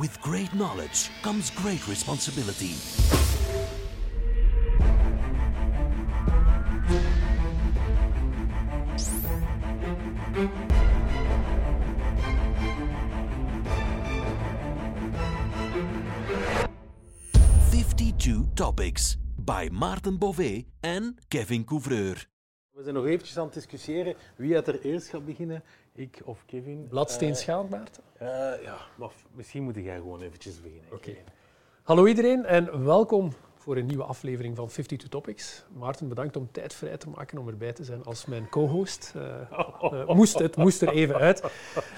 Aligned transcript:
With 0.00 0.20
great 0.20 0.50
knowledge 0.50 1.10
comes 1.22 1.50
great 1.50 1.86
responsibility. 1.86 2.74
Fifty-two 17.70 18.46
topics 18.54 19.16
by 19.36 19.68
Maarten 19.72 20.18
Bové 20.18 20.64
en 20.80 21.16
Kevin 21.28 21.64
Couvreur. 21.64 22.28
We 22.70 22.82
zijn 22.82 22.94
nog 22.94 23.06
eventjes 23.06 23.38
aan 23.38 23.44
het 23.44 23.54
discussiëren 23.54 24.14
wie 24.36 24.54
het 24.54 24.68
er 24.68 24.80
eerst 24.80 25.08
gaat 25.08 25.24
beginnen, 25.24 25.62
ik 25.96 26.20
of 26.24 26.42
Kevin. 26.46 26.86
Bladsteen 26.88 27.30
Eh, 27.30 27.36
schaal, 27.36 27.66
Maarten. 27.70 28.02
eh, 28.18 28.62
ja, 28.62 28.76
maar 28.96 29.10
misschien 29.32 29.62
moet 29.62 29.74
jij 29.74 29.96
gewoon 29.96 30.20
eventjes 30.22 30.60
beginnen. 30.60 30.92
Oké. 30.92 31.16
Hallo 31.82 32.06
iedereen 32.06 32.44
en 32.44 32.84
welkom 32.84 33.32
voor 33.66 33.76
een 33.76 33.86
nieuwe 33.86 34.04
aflevering 34.04 34.56
van 34.56 34.66
52 34.68 35.08
Topics. 35.08 35.64
Maarten, 35.72 36.08
bedankt 36.08 36.36
om 36.36 36.48
tijd 36.52 36.74
vrij 36.74 36.96
te 36.96 37.08
maken 37.08 37.38
om 37.38 37.48
erbij 37.48 37.72
te 37.72 37.84
zijn 37.84 38.04
als 38.04 38.26
mijn 38.26 38.48
co-host. 38.48 39.12
Eh, 39.16 39.40
eh, 39.80 40.08
moest, 40.08 40.38
het 40.38 40.56
moest 40.56 40.82
er 40.82 40.88
even 40.88 41.14
uit. 41.14 41.42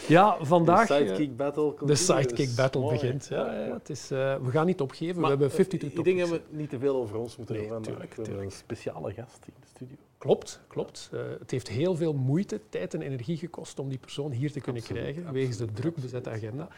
Ja, 0.09 0.37
vandaag... 0.41 0.89
de 0.89 0.95
sidekick 0.95 1.37
battle 1.37 1.75
de 1.87 1.95
sidekick 1.95 2.55
battle 2.57 2.81
Mooi. 2.81 2.93
begint. 2.95 3.27
Ja, 3.31 3.55
ja, 3.55 3.73
het 3.73 3.91
is, 3.91 4.11
eh, 4.11 4.37
we 4.37 4.51
gaan 4.51 4.67
niet 4.67 4.81
opgeven, 4.81 5.15
Maar, 5.21 5.23
we 5.23 5.29
hebben 5.29 5.47
eh, 5.49 5.55
52 5.55 5.89
Ik 5.89 5.95
topics. 5.97 6.17
denk 6.17 6.31
dat 6.31 6.41
we 6.51 6.57
niet 6.57 6.71
te 6.71 6.79
veel 6.79 6.97
over 6.97 7.17
ons 7.17 7.37
moeten 7.37 7.55
Nee, 7.55 7.65
hebben. 7.65 7.83
tuurlijk, 7.83 8.15
we 8.15 8.23
hebben 8.23 8.45
een 8.45 8.51
speciale 8.51 9.13
gast 9.13 9.45
in 9.47 9.55
de 9.61 9.67
studio. 9.67 9.97
Klopt, 10.19 10.61
klopt. 10.69 11.11
Het 11.39 11.51
heeft 11.51 11.69
heel 11.69 11.97
veel 11.97 12.13
moeite, 12.15 12.61
tijd 12.69 12.95
en 12.95 13.03
energie 13.03 13.37
gekost 13.37 13.79
om 13.79 13.89
die 13.89 13.99
persoon 13.99 14.31
hier 14.31 14.53
te 14.53 14.61
kunnen 14.61 14.83
Absoluut, 14.83 15.03
krijgen, 15.03 15.27
absoluut, 15.27 15.49
wegens 15.49 15.69
de 15.69 15.81
druk 15.81 15.97
bezette 15.97 16.31
agenda. 16.31 16.69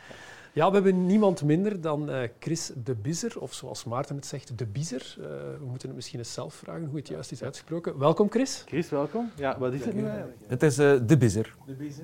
Ja, 0.53 0.69
we 0.69 0.75
hebben 0.75 1.07
niemand 1.07 1.43
minder 1.43 1.81
dan 1.81 2.11
eh, 2.11 2.29
Chris 2.39 2.71
de 2.85 2.95
Bizzer, 2.95 3.41
of 3.41 3.53
zoals 3.53 3.85
Maarten 3.85 4.17
het 4.17 4.27
zegt, 4.27 4.59
de 4.59 4.67
Bizzer. 4.67 5.17
Eh, 5.19 5.25
we 5.59 5.65
moeten 5.67 5.89
het 5.89 5.97
misschien 5.97 6.19
eens 6.19 6.33
zelf 6.33 6.55
vragen 6.55 6.84
hoe 6.84 6.97
het 6.97 7.09
juist 7.09 7.33
is 7.33 7.42
uitgesproken. 7.42 7.98
Welkom 7.98 8.31
Chris. 8.31 8.65
Chris, 8.67 8.89
welkom. 8.89 9.31
Ja, 9.37 9.59
wat 9.59 9.73
is 9.73 9.84
het 9.84 9.95
nu 9.95 10.07
eigenlijk? 10.07 10.39
Het 10.47 10.62
is 10.62 10.79
eh, 10.79 10.92
de 11.07 11.17
bizzer. 11.17 11.55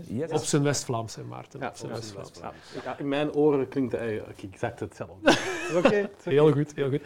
Yes. 0.06 0.30
Op 0.30 0.38
zijn 0.44 0.62
West-Vlaams, 0.62 1.14
hè, 1.14 1.22
Maarten. 1.22 1.60
Ja, 1.60 1.68
op 1.68 1.76
zijn 1.76 1.92
West-Vlaams. 1.92 2.38
Ja, 2.40 2.52
ja, 2.84 2.98
in 2.98 3.08
mijn 3.08 3.32
oren 3.32 3.68
klinkt 3.68 3.92
het 3.92 4.00
eigenlijk 4.00 4.42
exact 4.52 4.80
hetzelfde. 4.80 5.30
Oké. 5.76 5.94
het 5.94 6.10
is 6.18 6.20
oké. 6.20 6.30
Heel 6.30 6.52
goed, 6.52 6.74
heel 6.74 6.90
goed. 6.90 7.02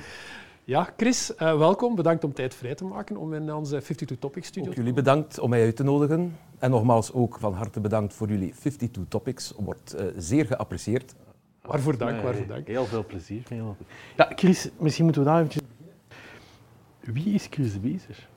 Ja, 0.64 0.92
Chris, 0.97 1.34
eh, 1.34 1.58
welkom. 1.58 1.94
Bedankt 1.94 2.25
om 2.25 2.32
tijd 2.32 2.54
vrij 2.54 2.75
te 2.75 2.84
maken 2.84 3.16
om 3.16 3.34
in 3.34 3.52
onze 3.52 3.70
52 3.70 4.19
Topics 4.19 4.47
studio 4.47 4.70
Ook 4.70 4.77
jullie 4.77 4.92
bedankt 4.92 5.38
om 5.38 5.50
mij 5.50 5.64
uit 5.64 5.77
te 5.77 5.82
nodigen. 5.82 6.36
En 6.58 6.70
nogmaals 6.70 7.12
ook 7.12 7.38
van 7.38 7.52
harte 7.52 7.80
bedankt 7.80 8.14
voor 8.14 8.28
jullie 8.28 8.52
52 8.52 9.02
topics. 9.08 9.52
Wordt 9.56 9.94
eh, 9.94 10.06
zeer 10.16 10.47
geapprecieerd. 10.47 11.14
Waarvoor 11.62 11.98
dank, 11.98 12.12
Nee, 12.12 12.22
waarvoor 12.22 12.47
dank. 12.47 12.66
Heel 12.66 12.86
veel 12.86 13.05
plezier. 13.06 13.42
Heel 13.48 13.77
veel. 13.78 13.86
Ja, 14.16 14.33
Chris, 14.36 14.69
misschien 14.78 15.05
moeten 15.05 15.22
we 15.22 15.28
daar 15.28 15.39
eventjes 15.39 15.62
beginnen. 15.62 17.25
Wie 17.25 17.34
is 17.34 17.47
Chris 17.50 17.72
de 17.72 17.78
Biezer? 17.80 18.28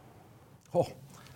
Oh, 0.72 0.88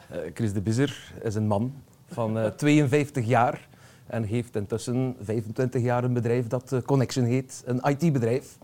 eh, 0.10 0.20
Chris 0.34 0.54
de 0.54 0.62
Bizzer 0.62 1.14
is 1.24 1.36
een 1.36 1.48
man 1.48 1.74
van 2.06 2.38
eh, 2.38 2.46
52 2.66 3.26
jaar 3.26 3.68
en 4.08 4.24
heeft 4.24 4.56
intussen 4.56 5.16
25 5.22 5.82
jaar 5.82 6.04
een 6.04 6.14
bedrijf 6.14 6.48
dat 6.48 6.72
eh, 6.72 6.82
Connection 6.82 7.26
heet, 7.26 7.64
een 7.66 7.82
IT-bedrijf. 7.84 8.58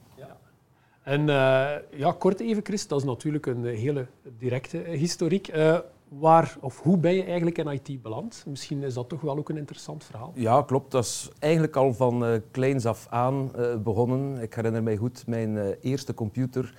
En 1.03 1.29
eh, 1.29 1.71
ja, 1.89 2.11
kort 2.17 2.39
even, 2.39 2.63
Chris, 2.65 2.87
dat 2.87 2.99
is 2.99 3.05
natuurlijk 3.05 3.45
een 3.45 3.65
eh, 3.65 3.77
hele 3.77 4.05
directe 4.37 4.81
eh, 4.81 4.97
historiek. 4.99 5.47
Eh, 5.47 5.77
waar 6.19 6.57
of 6.59 6.81
hoe 6.81 6.97
ben 6.97 7.13
je 7.13 7.23
eigenlijk 7.23 7.57
in 7.57 7.67
IT 7.67 8.01
beland? 8.01 8.43
Misschien 8.47 8.83
is 8.83 8.93
dat 8.93 9.09
toch 9.09 9.21
wel 9.21 9.37
ook 9.37 9.49
een 9.49 9.57
interessant 9.57 10.03
verhaal. 10.03 10.31
Ja, 10.35 10.61
klopt. 10.61 10.91
Dat 10.91 11.03
is 11.03 11.29
eigenlijk 11.39 11.75
al 11.75 11.93
van 11.93 12.25
eh, 12.25 12.39
kleins 12.51 12.85
af 12.85 13.07
aan 13.09 13.55
eh, 13.55 13.75
begonnen. 13.77 14.41
Ik 14.41 14.53
herinner 14.53 14.83
mij 14.83 14.97
goed, 14.97 15.23
mijn 15.27 15.57
eh, 15.57 15.67
eerste 15.81 16.13
computer. 16.13 16.73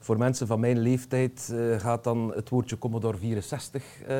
Voor 0.00 0.18
mensen 0.18 0.46
van 0.46 0.60
mijn 0.60 0.78
leeftijd 0.78 1.54
gaat 1.78 2.04
dan 2.04 2.32
het 2.34 2.48
woordje 2.48 2.78
Commodore 2.78 3.16
64 3.16 4.02
eh, 4.02 4.16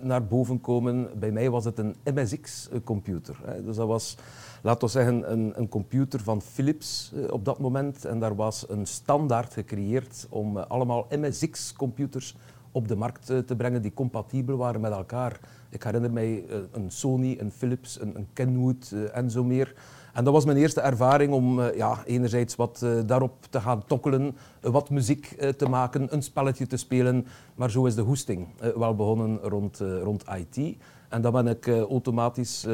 naar 0.00 0.24
boven 0.24 0.60
komen. 0.60 1.18
Bij 1.18 1.30
mij 1.30 1.50
was 1.50 1.64
het 1.64 1.78
een 1.78 1.96
MSX-computer. 2.04 3.36
Dus 3.64 3.76
dat 3.76 3.86
was, 3.86 4.16
laten 4.62 4.86
we 4.86 4.92
zeggen, 4.92 5.32
een, 5.32 5.52
een 5.54 5.68
computer 5.68 6.20
van 6.20 6.42
Philips 6.42 7.12
op 7.30 7.44
dat 7.44 7.58
moment. 7.58 8.04
En 8.04 8.18
daar 8.18 8.34
was 8.34 8.64
een 8.68 8.86
standaard 8.86 9.52
gecreëerd 9.52 10.26
om 10.30 10.56
allemaal 10.56 11.06
MSX-computers 11.10 12.36
op 12.72 12.88
de 12.88 12.96
markt 12.96 13.30
eh, 13.30 13.38
te 13.38 13.56
brengen 13.56 13.82
die 13.82 13.94
compatibel 13.94 14.56
waren 14.56 14.80
met 14.80 14.92
elkaar. 14.92 15.40
Ik 15.68 15.82
herinner 15.82 16.12
mij 16.12 16.44
eh, 16.48 16.56
een 16.70 16.90
Sony, 16.90 17.36
een 17.40 17.50
Philips, 17.50 18.00
een, 18.00 18.16
een 18.16 18.26
Kenwood 18.32 18.92
eh, 18.94 19.16
en 19.16 19.30
zo 19.30 19.44
meer. 19.44 19.74
En 20.12 20.24
dat 20.24 20.32
was 20.32 20.44
mijn 20.44 20.56
eerste 20.56 20.80
ervaring 20.80 21.32
om 21.32 21.60
ja, 21.60 22.02
enerzijds 22.04 22.56
wat 22.56 22.86
daarop 23.06 23.46
te 23.50 23.60
gaan 23.60 23.84
tokkelen, 23.86 24.36
wat 24.60 24.90
muziek 24.90 25.26
te 25.56 25.68
maken, 25.68 26.14
een 26.14 26.22
spelletje 26.22 26.66
te 26.66 26.76
spelen. 26.76 27.26
Maar 27.54 27.70
zo 27.70 27.86
is 27.86 27.94
de 27.94 28.02
hoesting 28.02 28.48
wel 28.76 28.94
begonnen 28.94 29.38
rond, 29.38 29.78
rond 29.78 30.24
IT. 30.38 30.76
En 31.08 31.22
dan 31.22 31.32
ben 31.32 31.46
ik 31.46 31.68
automatisch 31.68 32.64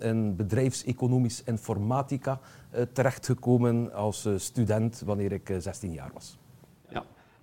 in 0.00 0.34
bedrijfseconomisch 0.36 1.42
informatica 1.44 2.40
terechtgekomen 2.92 3.92
als 3.92 4.28
student 4.36 5.02
wanneer 5.04 5.32
ik 5.32 5.50
eh, 5.50 5.56
16 5.58 5.92
jaar 5.92 6.10
was. 6.14 6.38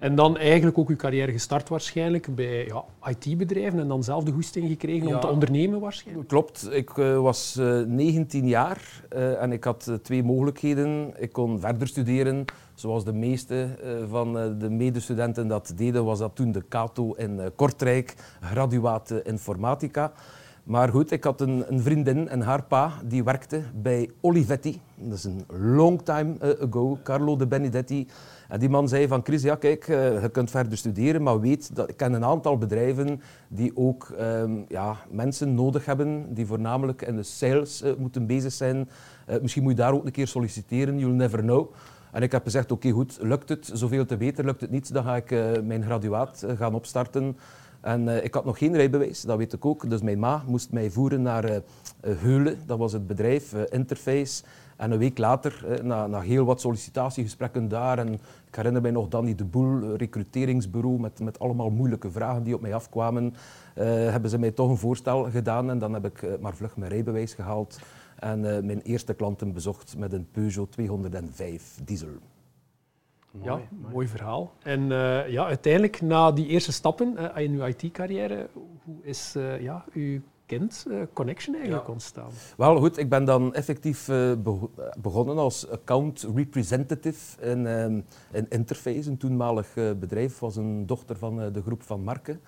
En 0.05 0.15
dan 0.15 0.37
eigenlijk 0.37 0.77
ook 0.77 0.89
uw 0.89 0.95
carrière 0.95 1.31
gestart 1.31 1.69
waarschijnlijk 1.69 2.35
bij 2.35 2.65
ja, 2.65 2.83
IT-bedrijven 3.09 3.79
en 3.79 3.87
dan 3.87 4.03
zelf 4.03 4.23
de 4.23 4.31
goesting 4.31 4.67
gekregen 4.67 5.07
Ja. 5.07 5.13
om 5.15 5.19
te 5.21 5.27
ondernemen 5.27 5.79
waarschijnlijk. 5.79 6.27
Klopt, 6.27 6.67
ik 6.71 6.97
eh, 6.97 7.17
was 7.17 7.57
eh, 7.57 7.79
19 7.81 8.47
jaar 8.47 9.01
eh, 9.09 9.41
en 9.41 9.51
ik 9.51 9.63
had 9.63 9.87
eh, 9.87 9.95
twee 9.95 10.23
mogelijkheden. 10.23 11.13
Ik 11.19 11.31
kon 11.31 11.59
verder 11.59 11.87
studeren, 11.87 12.45
zoals 12.73 13.03
de 13.05 13.13
meeste 13.13 13.67
eh, 13.83 13.91
van 14.09 14.37
eh, 14.39 14.45
de 14.59 14.69
medestudenten 14.69 15.47
dat 15.47 15.73
deden, 15.75 16.05
was 16.05 16.19
dat 16.19 16.35
toen 16.35 16.51
de 16.51 16.63
Cato 16.69 17.13
in 17.13 17.39
eh, 17.39 17.45
Kortrijk, 17.55 18.13
graduaat 18.41 19.11
eh, 19.11 19.17
informatica. 19.23 20.11
Maar 20.63 20.89
goed, 20.89 21.11
ik 21.11 21.23
had 21.23 21.41
een, 21.41 21.63
een 21.67 21.81
vriendin 21.81 22.29
en 22.29 22.41
haar 22.41 22.63
pa, 22.63 22.91
die 23.05 23.23
werkte 23.23 23.61
bij 23.75 24.09
Olivetti. 24.21 24.81
Dat 24.95 25.17
is 25.17 25.23
een 25.23 25.45
long 25.75 26.01
time 26.01 26.33
eh, 26.39 26.49
ago, 26.67 26.97
Carlo 27.03 27.35
de 27.35 27.47
Benedetti. 27.47 28.07
En 28.49 28.59
die 28.59 28.69
man 28.69 28.87
zei 28.87 29.07
van 29.07 29.21
Chris, 29.23 29.41
ja 29.41 29.55
kijk, 29.55 29.87
eh, 29.87 30.21
je 30.21 30.29
kunt 30.29 30.49
verder 30.49 30.77
studeren, 30.77 31.23
maar 31.23 31.39
weet 31.39 31.75
dat 31.75 31.89
ik 31.89 31.97
ken 31.97 32.13
een 32.13 32.25
aantal 32.25 32.57
bedrijven 32.57 33.21
die 33.47 33.71
ook 33.75 34.09
ehm, 34.17 34.51
ja, 34.67 34.95
mensen 35.09 35.53
nodig 35.55 35.85
hebben 35.85 36.33
die 36.33 36.45
voornamelijk 36.45 37.01
in 37.01 37.15
de 37.15 37.23
sales 37.23 37.81
eh, 37.81 37.91
moeten 37.97 38.27
bezig 38.27 38.53
zijn. 38.53 38.89
Eh, 39.25 39.41
misschien 39.41 39.63
moet 39.63 39.71
je 39.71 39.77
daar 39.77 39.93
ook 39.93 40.05
een 40.05 40.11
keer 40.11 40.27
solliciteren, 40.27 40.99
you'll 40.99 41.13
never 41.13 41.39
know. 41.39 41.71
En 42.11 42.21
ik 42.21 42.31
heb 42.31 42.43
gezegd, 42.43 42.71
oké 42.71 42.89
goed, 42.89 43.17
lukt 43.21 43.49
het, 43.49 43.69
zoveel 43.73 44.05
te 44.05 44.17
beter, 44.17 44.45
lukt 44.45 44.61
het 44.61 44.71
niet, 44.71 44.93
dan 44.93 45.03
ga 45.03 45.15
ik 45.15 45.29
mijn 45.63 45.83
graduaat 45.83 46.45
gaan 46.57 46.73
opstarten. 46.73 47.35
En 47.85 48.23
ik 48.23 48.33
had 48.33 48.45
nog 48.45 48.57
geen 48.57 48.75
rijbewijs, 48.75 49.21
dat 49.21 49.37
weet 49.37 49.53
ik 49.53 49.65
ook. 49.65 49.89
Dus 49.89 50.01
mijn 50.01 50.19
ma 50.19 50.43
moest 50.47 50.71
mij 50.71 50.89
voeren 50.89 51.21
naar 51.21 51.43
eh, 51.43 51.59
Heulen, 52.01 52.57
dat 52.65 52.77
was 52.77 52.93
het 52.93 53.07
bedrijf, 53.07 53.53
Interface. 53.53 54.43
En 54.75 54.91
een 54.91 54.97
week 54.97 55.17
later, 55.17 55.65
eh, 55.67 55.83
na, 55.83 56.07
na 56.07 56.19
heel 56.19 56.45
wat 56.45 56.61
sollicitatiegesprekken 56.61 57.67
daar, 57.67 57.97
en 57.97 58.13
ik 58.47 58.55
herinner 58.55 58.81
mij 58.81 58.91
nog 58.91 59.07
Danny 59.07 59.35
de 59.35 59.45
Boel, 59.45 59.81
eh, 59.81 59.97
recruteringsbureau, 59.97 60.99
met, 60.99 61.19
met 61.19 61.39
allemaal 61.39 61.69
moeilijke 61.69 62.11
vragen 62.11 62.43
die 62.43 62.55
op 62.55 62.61
mij 62.61 62.73
afkwamen, 62.73 63.33
eh, 63.73 63.85
hebben 63.85 64.29
ze 64.29 64.37
mij 64.37 64.51
toch 64.51 64.69
een 64.69 64.77
voorstel 64.77 65.23
gedaan. 65.23 65.69
En 65.69 65.79
dan 65.79 65.93
heb 65.93 66.05
ik 66.05 66.39
maar 66.39 66.55
vlug 66.55 66.77
mijn 66.77 66.91
rijbewijs 66.91 67.33
gehaald 67.33 67.79
en 68.15 68.55
eh, 68.55 68.63
mijn 68.63 68.81
eerste 68.81 69.13
klanten 69.13 69.53
bezocht 69.53 69.97
met 69.97 70.13
een 70.13 70.27
Peugeot 70.31 70.71
205 70.71 71.79
diesel. 71.83 72.07
Ja, 73.41 73.51
Mooi, 73.51 73.67
mooi, 73.71 73.93
mooi. 73.93 74.07
verhaal. 74.07 74.53
En 74.63 74.91
eh, 74.91 75.29
ja, 75.29 75.45
uiteindelijk, 75.45 76.01
na 76.01 76.31
die 76.31 76.47
eerste 76.47 76.71
stappen 76.71 77.35
in 77.35 77.51
uw 77.51 77.65
IT-carrière, 77.65 78.47
hoe 78.53 78.95
is 79.01 79.33
eh, 79.35 79.61
ja, 79.61 79.85
uw 79.93 80.21
kind 80.45 80.85
eh, 80.89 80.97
Connection 81.13 81.55
eigenlijk 81.55 81.85
Ja. 81.87 81.91
ontstaan? 81.93 82.29
Wel 82.57 82.77
goed, 82.77 82.97
ik 82.97 83.09
ben 83.09 83.25
dan 83.25 83.53
effectief 83.53 84.07
eh, 84.09 84.31
bego- 84.43 84.71
begonnen 85.01 85.37
als 85.37 85.69
account 85.69 86.27
representative 86.35 87.41
in, 87.41 87.67
ehm, 87.67 88.01
in 88.31 88.45
Interface, 88.49 89.09
een 89.09 89.17
toenmalig 89.17 89.75
eh, 89.77 89.91
bedrijf, 89.99 90.39
was 90.39 90.55
een 90.55 90.85
dochter 90.85 91.17
van 91.17 91.41
eh, 91.41 91.53
de 91.53 91.61
groep 91.61 91.83
van 91.83 92.03
Marken. 92.03 92.39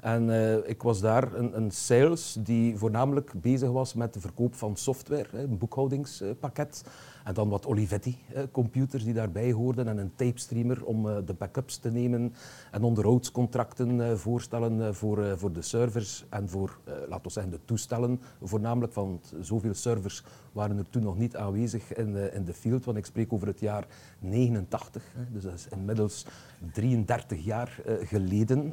En 0.00 0.30
eh, 0.30 0.68
ik 0.70 0.82
was 0.82 1.00
daar 1.00 1.34
een, 1.34 1.56
een 1.56 1.70
sales 1.70 2.36
die 2.40 2.76
voornamelijk 2.78 3.32
bezig 3.40 3.70
was 3.70 3.94
met 3.94 4.14
de 4.14 4.20
verkoop 4.20 4.54
van 4.54 4.76
software, 4.76 5.26
hè, 5.30 5.42
een 5.42 5.58
boekhoudigspakket. 5.58 6.84
En 7.24 7.34
dan 7.34 7.48
wat 7.48 7.66
Olivetti-computers 7.66 9.04
die 9.04 9.14
daarbij 9.14 9.52
hoorden 9.52 9.88
en 9.88 9.98
een 9.98 10.14
tapestreamer 10.14 10.84
om 10.84 11.08
eh, 11.08 11.16
de 11.24 11.34
backups 11.34 11.76
te 11.76 11.90
nemen. 11.90 12.34
En 12.70 12.82
onderhoudscontracten 12.82 14.00
eh, 14.00 14.14
voorstellen 14.14 14.86
eh, 14.86 14.92
voor, 14.92 15.24
eh, 15.24 15.32
voor 15.36 15.52
de 15.52 15.62
servers 15.62 16.24
en 16.28 16.48
voor, 16.48 16.78
eh, 16.84 16.94
laten 17.08 17.24
we 17.24 17.30
zeggen, 17.30 17.52
de 17.52 17.60
toestellen. 17.64 18.20
Voornamelijk, 18.42 18.94
want 18.94 19.34
zoveel 19.40 19.74
servers 19.74 20.22
waren 20.54 20.78
er 20.78 20.90
toen 20.90 21.02
nog 21.02 21.18
niet 21.18 21.36
aanwezig 21.36 21.94
in, 21.94 22.16
eh, 22.16 22.34
in 22.34 22.44
de 22.44 22.54
field. 22.54 22.84
Want 22.84 22.96
ik 22.96 23.04
spreek 23.04 23.32
over 23.32 23.46
het 23.46 23.60
jaar 23.60 23.86
89, 24.18 25.02
hè, 25.16 25.22
dus 25.32 25.42
dat 25.42 25.54
is 25.54 25.68
inmiddels 25.68 26.26
33 26.72 27.44
jaar 27.44 27.80
eh, 27.84 27.94
geleden. 28.06 28.72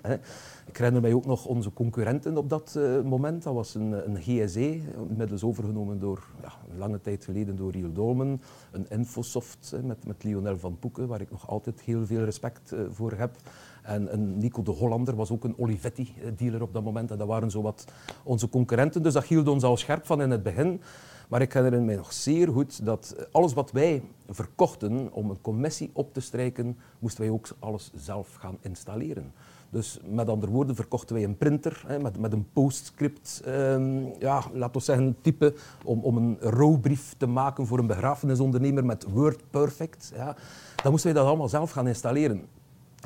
Ik 0.68 0.77
herinner 0.77 1.01
mij 1.01 1.13
ook 1.13 1.25
nog 1.25 1.45
onze 1.45 1.74
concurrenten 1.74 2.38
op 2.38 2.50
dat 2.50 2.80
moment. 3.03 3.44
Dat 3.44 3.53
was 3.53 3.75
een, 3.75 3.92
een 3.92 4.21
GSE, 4.21 4.81
inmiddels 5.09 5.44
overgenomen 5.44 6.00
door, 6.00 6.27
ja, 6.42 6.51
lange 6.78 7.02
tijd 7.02 7.26
geleden 7.26 7.56
door 7.56 7.72
Riel 7.72 7.94
Dolmen. 7.94 8.42
Een 8.72 8.86
Infosoft 8.90 9.74
met, 9.84 10.06
met 10.06 10.24
Lionel 10.24 10.58
van 10.58 10.80
Poeken, 10.80 11.08
waar 11.08 11.22
ik 11.22 11.32
nog 11.32 11.50
altijd 11.50 11.82
heel 11.82 12.06
veel 12.06 12.24
respect 12.24 12.72
uh, 12.74 12.80
voor 12.92 13.12
heb. 13.12 13.36
En 13.84 14.14
een 14.14 14.38
Nico 14.38 14.64
de 14.64 14.72
Hollander 14.72 15.16
was 15.16 15.32
ook 15.32 15.44
een 15.44 15.58
Olivetti-dealer 15.58 16.62
op 16.62 16.74
dat 16.74 16.84
moment. 16.84 17.12
En 17.12 17.18
dat 17.18 17.28
waren 17.28 17.52
zo 17.52 17.62
wat 17.62 17.86
onze 18.24 18.50
concurrenten. 18.50 19.04
Dus 19.04 19.14
dat 19.14 19.26
hield 19.26 19.48
ons 19.48 19.64
al 19.64 19.78
scherp 19.78 20.06
van 20.06 20.22
in 20.22 20.32
het 20.32 20.44
begin. 20.44 20.82
Maar 21.30 21.42
ik 21.42 21.54
herinner 21.54 21.82
mij 21.82 21.96
nog 21.96 22.14
zeer 22.14 22.48
goed 22.48 22.86
dat 22.86 23.28
alles 23.32 23.54
wat 23.54 23.72
wij 23.72 24.04
verkochten 24.30 25.14
om 25.14 25.30
een 25.30 25.42
commissie 25.42 25.90
op 25.94 26.14
te 26.14 26.20
strijken, 26.20 26.78
moesten 27.00 27.22
wij 27.22 27.32
ook 27.32 27.48
alles 27.60 27.92
zelf 27.96 28.34
gaan 28.34 28.58
installeren. 28.62 29.32
Dus 29.72 30.00
met 30.06 30.30
andere 30.30 30.52
woorden 30.52 30.76
verkochten 30.76 31.16
wij 31.16 31.24
een 31.24 31.38
printer 31.38 31.84
hè, 31.88 32.00
met, 32.00 32.20
met 32.20 32.34
een 32.34 32.48
postscript, 32.54 33.44
um, 33.48 34.14
ja, 34.20 34.44
laten 34.54 34.80
we 34.80 34.86
zeggen, 34.86 35.16
type 35.22 35.54
om, 35.86 36.04
om 36.04 36.18
een 36.18 36.38
rouwbrief 36.40 37.14
te 37.18 37.28
maken 37.28 37.68
voor 37.68 37.80
een 37.80 37.88
begrafenisondernemer 37.88 38.86
met 38.86 39.06
WordPerfect. 39.14 40.12
Ja. 40.16 40.36
Dan 40.84 40.92
moesten 40.92 41.12
wij 41.12 41.22
dat 41.22 41.30
allemaal 41.30 41.50
zelf 41.50 41.72
gaan 41.72 41.88
installeren. 41.88 42.46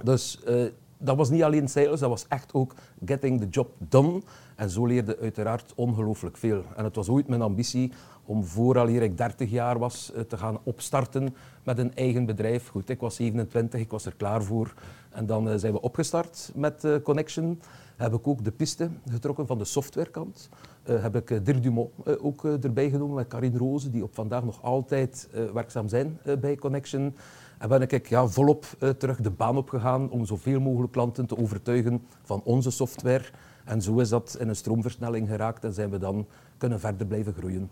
Dus 0.03 0.41
uh, 0.47 0.65
dat 0.97 1.17
was 1.17 1.29
niet 1.29 1.43
alleen 1.43 1.67
sales, 1.67 1.99
dat 1.99 2.09
was 2.09 2.25
echt 2.27 2.53
ook 2.53 2.73
getting 3.05 3.41
the 3.41 3.49
job 3.49 3.69
done. 3.77 4.21
En 4.55 4.69
zo 4.69 4.85
leerde 4.85 5.17
uiteraard 5.17 5.73
ongelooflijk 5.75 6.37
veel. 6.37 6.63
En 6.75 6.83
het 6.83 6.95
was 6.95 7.09
ooit 7.09 7.27
mijn 7.27 7.41
ambitie 7.41 7.91
om 8.25 8.43
vooraleer 8.43 9.01
ik 9.01 9.17
30 9.17 9.49
jaar 9.49 9.79
was 9.79 10.11
eh, 10.11 10.21
te 10.21 10.37
gaan 10.37 10.59
opstarten 10.63 11.35
met 11.63 11.77
een 11.77 11.95
eigen 11.95 12.25
bedrijf. 12.25 12.67
Goed, 12.67 12.89
ik 12.89 12.99
was 12.99 13.15
27, 13.15 13.79
ik 13.79 13.91
was 13.91 14.05
er 14.05 14.15
klaar 14.15 14.43
voor. 14.43 14.73
En 15.09 15.25
dan 15.25 15.49
eh, 15.49 15.57
zijn 15.57 15.73
we 15.73 15.81
opgestart 15.81 16.51
met 16.55 16.83
uh, 16.83 16.95
Connection. 17.03 17.61
Heb 17.95 18.13
ik 18.13 18.27
ook 18.27 18.43
de 18.43 18.51
piste 18.51 18.89
getrokken 19.09 19.47
van 19.47 19.57
de 19.57 19.65
softwarekant. 19.65 20.49
Heb 20.83 21.15
ik 21.15 21.45
Dirk 21.45 21.63
Dumont 21.63 21.89
ook 22.19 22.43
erbij 22.43 22.89
genomen 22.89 23.15
met 23.15 23.27
Karin 23.27 23.57
Roze, 23.57 23.89
die 23.89 24.03
op 24.03 24.15
vandaag 24.15 24.43
nog 24.43 24.63
altijd 24.63 25.29
werkzaam 25.53 25.87
zijn 25.87 26.19
bij 26.39 26.55
Connection. 26.55 27.15
En 27.57 27.69
ben 27.69 27.81
ik 27.81 28.09
ja, 28.09 28.27
volop 28.27 28.65
terug 28.97 29.21
de 29.21 29.29
baan 29.29 29.57
opgegaan 29.57 30.09
om 30.09 30.25
zoveel 30.25 30.59
mogelijk 30.59 30.91
klanten 30.91 31.25
te 31.25 31.37
overtuigen 31.37 32.01
van 32.23 32.41
onze 32.43 32.71
software. 32.71 33.23
En 33.65 33.81
zo 33.81 33.99
is 33.99 34.09
dat 34.09 34.37
in 34.39 34.49
een 34.49 34.55
stroomversnelling 34.55 35.27
geraakt 35.27 35.63
en 35.63 35.73
zijn 35.73 35.89
we 35.89 35.97
dan 35.97 36.27
kunnen 36.57 36.79
verder 36.79 37.07
blijven 37.07 37.33
groeien. 37.33 37.69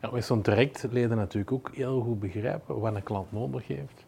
Ja, 0.00 0.10
met 0.10 0.24
zo'n 0.24 0.42
leden 0.90 1.16
natuurlijk 1.16 1.52
ook 1.52 1.70
heel 1.74 2.00
goed 2.00 2.20
begrijpen 2.20 2.80
wat 2.80 2.94
een 2.94 3.02
klant 3.02 3.32
nodig 3.32 3.66
heeft 3.66 4.04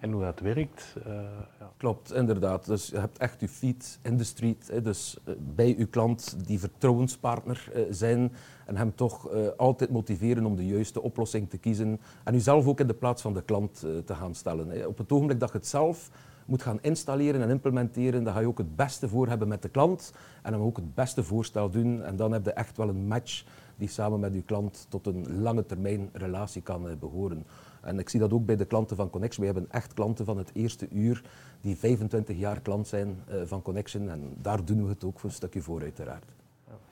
en 0.00 0.12
hoe 0.12 0.22
dat 0.22 0.40
werkt. 0.40 0.94
Uh, 1.06 1.12
ja. 1.58 1.72
Klopt, 1.76 2.12
inderdaad. 2.12 2.66
Dus 2.66 2.86
je 2.86 2.98
hebt 2.98 3.18
echt 3.18 3.40
je 3.40 3.48
feet 3.48 3.98
in 4.02 4.16
de 4.16 4.24
street. 4.24 4.84
Dus 4.84 5.18
uh, 5.28 5.34
bij 5.38 5.76
je 5.78 5.86
klant 5.86 6.46
die 6.46 6.58
vertrouwenspartner 6.58 7.70
uh, 7.74 7.82
zijn 7.90 8.32
en 8.66 8.76
hem 8.76 8.94
toch 8.94 9.28
altijd 9.56 9.90
motiveren 9.90 10.44
om 10.44 10.56
de 10.56 10.66
juiste 10.66 11.02
oplossing 11.02 11.50
te 11.50 11.58
kiezen. 11.58 12.00
En 12.24 12.32
jezelf 12.32 12.66
ook 12.66 12.80
in 12.80 12.86
de 12.86 12.94
plaats 12.94 13.22
van 13.22 13.34
de 13.34 13.42
klant 13.42 13.78
te 14.04 14.14
gaan 14.14 14.34
stellen. 14.34 14.88
Op 14.88 14.98
het 14.98 15.12
ogenblik 15.12 15.40
dat 15.40 15.52
je 15.52 15.58
het 15.58 15.66
zelf 15.66 16.10
moet 16.46 16.62
gaan 16.62 16.78
installeren 16.80 17.42
en 17.42 17.50
implementeren, 17.50 18.24
dan 18.24 18.32
ga 18.32 18.40
je 18.40 18.46
ook 18.46 18.58
het 18.58 18.76
beste 18.76 19.08
voor 19.08 19.28
hebben 19.28 19.48
met 19.48 19.62
de 19.62 19.68
klant 19.68 20.12
en 20.42 20.52
hem 20.52 20.62
ook 20.62 20.76
het 20.76 20.94
beste 20.94 21.22
voorstel 21.22 21.70
doen. 21.70 22.02
En 22.02 22.16
dan 22.16 22.32
heb 22.32 22.44
je 22.44 22.52
echt 22.52 22.76
wel 22.76 22.88
een 22.88 23.06
match 23.06 23.44
die 23.80 23.88
samen 23.88 24.20
met 24.20 24.34
uw 24.34 24.42
klant 24.44 24.86
tot 24.88 25.06
een 25.06 25.42
lange 25.42 25.66
termijn 25.66 26.08
relatie 26.12 26.62
kan 26.62 26.86
uh, 26.86 26.92
behoren. 26.96 27.46
En 27.80 27.98
ik 27.98 28.08
zie 28.08 28.20
dat 28.20 28.32
ook 28.32 28.46
bij 28.46 28.56
de 28.56 28.64
klanten 28.64 28.96
van 28.96 29.10
Connection. 29.10 29.46
We 29.46 29.52
hebben 29.52 29.70
echt 29.70 29.94
klanten 29.94 30.24
van 30.24 30.38
het 30.38 30.50
eerste 30.52 30.88
uur 30.90 31.24
die 31.60 31.76
25 31.76 32.38
jaar 32.38 32.60
klant 32.60 32.88
zijn 32.88 33.22
uh, 33.28 33.42
van 33.44 33.62
Connection. 33.62 34.10
En 34.10 34.36
daar 34.42 34.64
doen 34.64 34.82
we 34.82 34.88
het 34.88 35.04
ook 35.04 35.18
voor 35.18 35.28
een 35.28 35.34
stukje 35.34 35.62
voor, 35.62 35.80
uiteraard. 35.82 36.24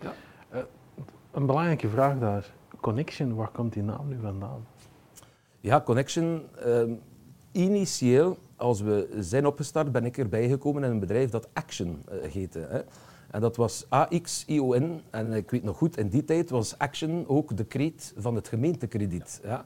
Ja. 0.00 0.14
Uh, 0.54 0.58
een 1.30 1.46
belangrijke 1.46 1.88
vraag 1.88 2.18
daar. 2.18 2.54
Connection, 2.80 3.34
waar 3.34 3.50
komt 3.50 3.72
die 3.72 3.82
naam 3.82 4.08
nu 4.08 4.18
vandaan? 4.22 4.66
Ja, 5.60 5.80
Connection. 5.80 6.42
Ehm, 6.64 6.92
initieel, 7.52 8.38
als 8.56 8.80
we 8.80 9.16
zijn 9.18 9.46
opgestart, 9.46 9.92
ben 9.92 10.04
ik 10.04 10.18
erbij 10.18 10.48
gekomen 10.48 10.84
in 10.84 10.90
een 10.90 11.00
bedrijf 11.00 11.30
dat 11.30 11.48
Action 11.52 12.04
heette. 12.10 12.58
Hè. 12.58 12.80
En 13.30 13.40
dat 13.40 13.56
was 13.56 13.86
AX-ION. 13.88 15.00
En 15.10 15.32
ik 15.32 15.50
weet 15.50 15.64
nog 15.64 15.76
goed, 15.76 15.96
in 15.96 16.08
die 16.08 16.24
tijd 16.24 16.50
was 16.50 16.78
Action 16.78 17.24
ook 17.26 17.56
de 17.56 17.64
kreet 17.64 18.14
van 18.16 18.34
het 18.34 18.48
gemeentekrediet. 18.48 19.40
Ja. 19.44 19.64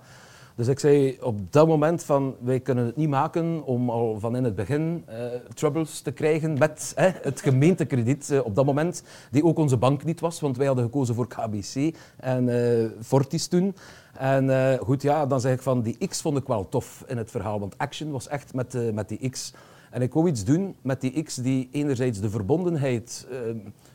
Dus 0.55 0.69
ik 0.69 0.79
zei 0.79 1.19
op 1.21 1.53
dat 1.53 1.67
moment 1.67 2.05
van, 2.05 2.35
wij 2.41 2.61
kunnen 2.61 2.87
het 2.87 2.97
niet 2.97 3.09
maken 3.09 3.65
om 3.65 3.91
al 3.91 4.21
van 4.21 4.37
in 4.37 4.45
het 4.45 4.55
begin 4.55 5.05
uh, 5.09 5.15
troubles 5.55 6.01
te 6.01 6.13
krijgen 6.13 6.59
met 6.59 6.93
het 7.23 7.41
gemeentekrediet. 7.41 8.31
Uh, 8.31 8.45
op 8.45 8.55
dat 8.55 8.65
moment, 8.65 9.03
die 9.31 9.45
ook 9.45 9.59
onze 9.59 9.77
bank 9.77 10.05
niet 10.05 10.21
was, 10.21 10.41
want 10.41 10.57
wij 10.57 10.67
hadden 10.67 10.85
gekozen 10.85 11.15
voor 11.15 11.29
KBC 11.29 11.97
en 12.17 12.49
uh, 12.49 12.87
Fortis 13.01 13.47
toen. 13.47 13.75
En 14.13 14.79
goed, 14.79 15.03
ja, 15.03 15.27
dan 15.27 15.41
zeg 15.41 15.55
ik 15.55 15.63
van, 15.63 15.83
die 15.83 16.09
X 16.09 16.21
vond 16.21 16.39
ik 16.39 16.47
wel 16.47 16.69
tof 16.69 17.05
in 17.07 17.17
het 17.17 17.31
verhaal, 17.31 17.61
want 17.61 17.79
Action 17.79 18.11
was 18.11 18.29
echt 18.29 18.55
met, 18.55 18.95
met 18.95 19.09
die 19.09 19.31
X 19.31 19.53
en 19.93 20.03
ik 20.03 20.13
wou 20.13 20.29
iets 20.29 20.45
doen 20.45 20.75
met 20.83 21.01
die 21.01 21.23
X 21.23 21.35
die 21.35 21.69
enerzijds 21.73 22.21
de 22.21 22.31
verbondenheid 22.31 23.27
uh, 23.31 23.39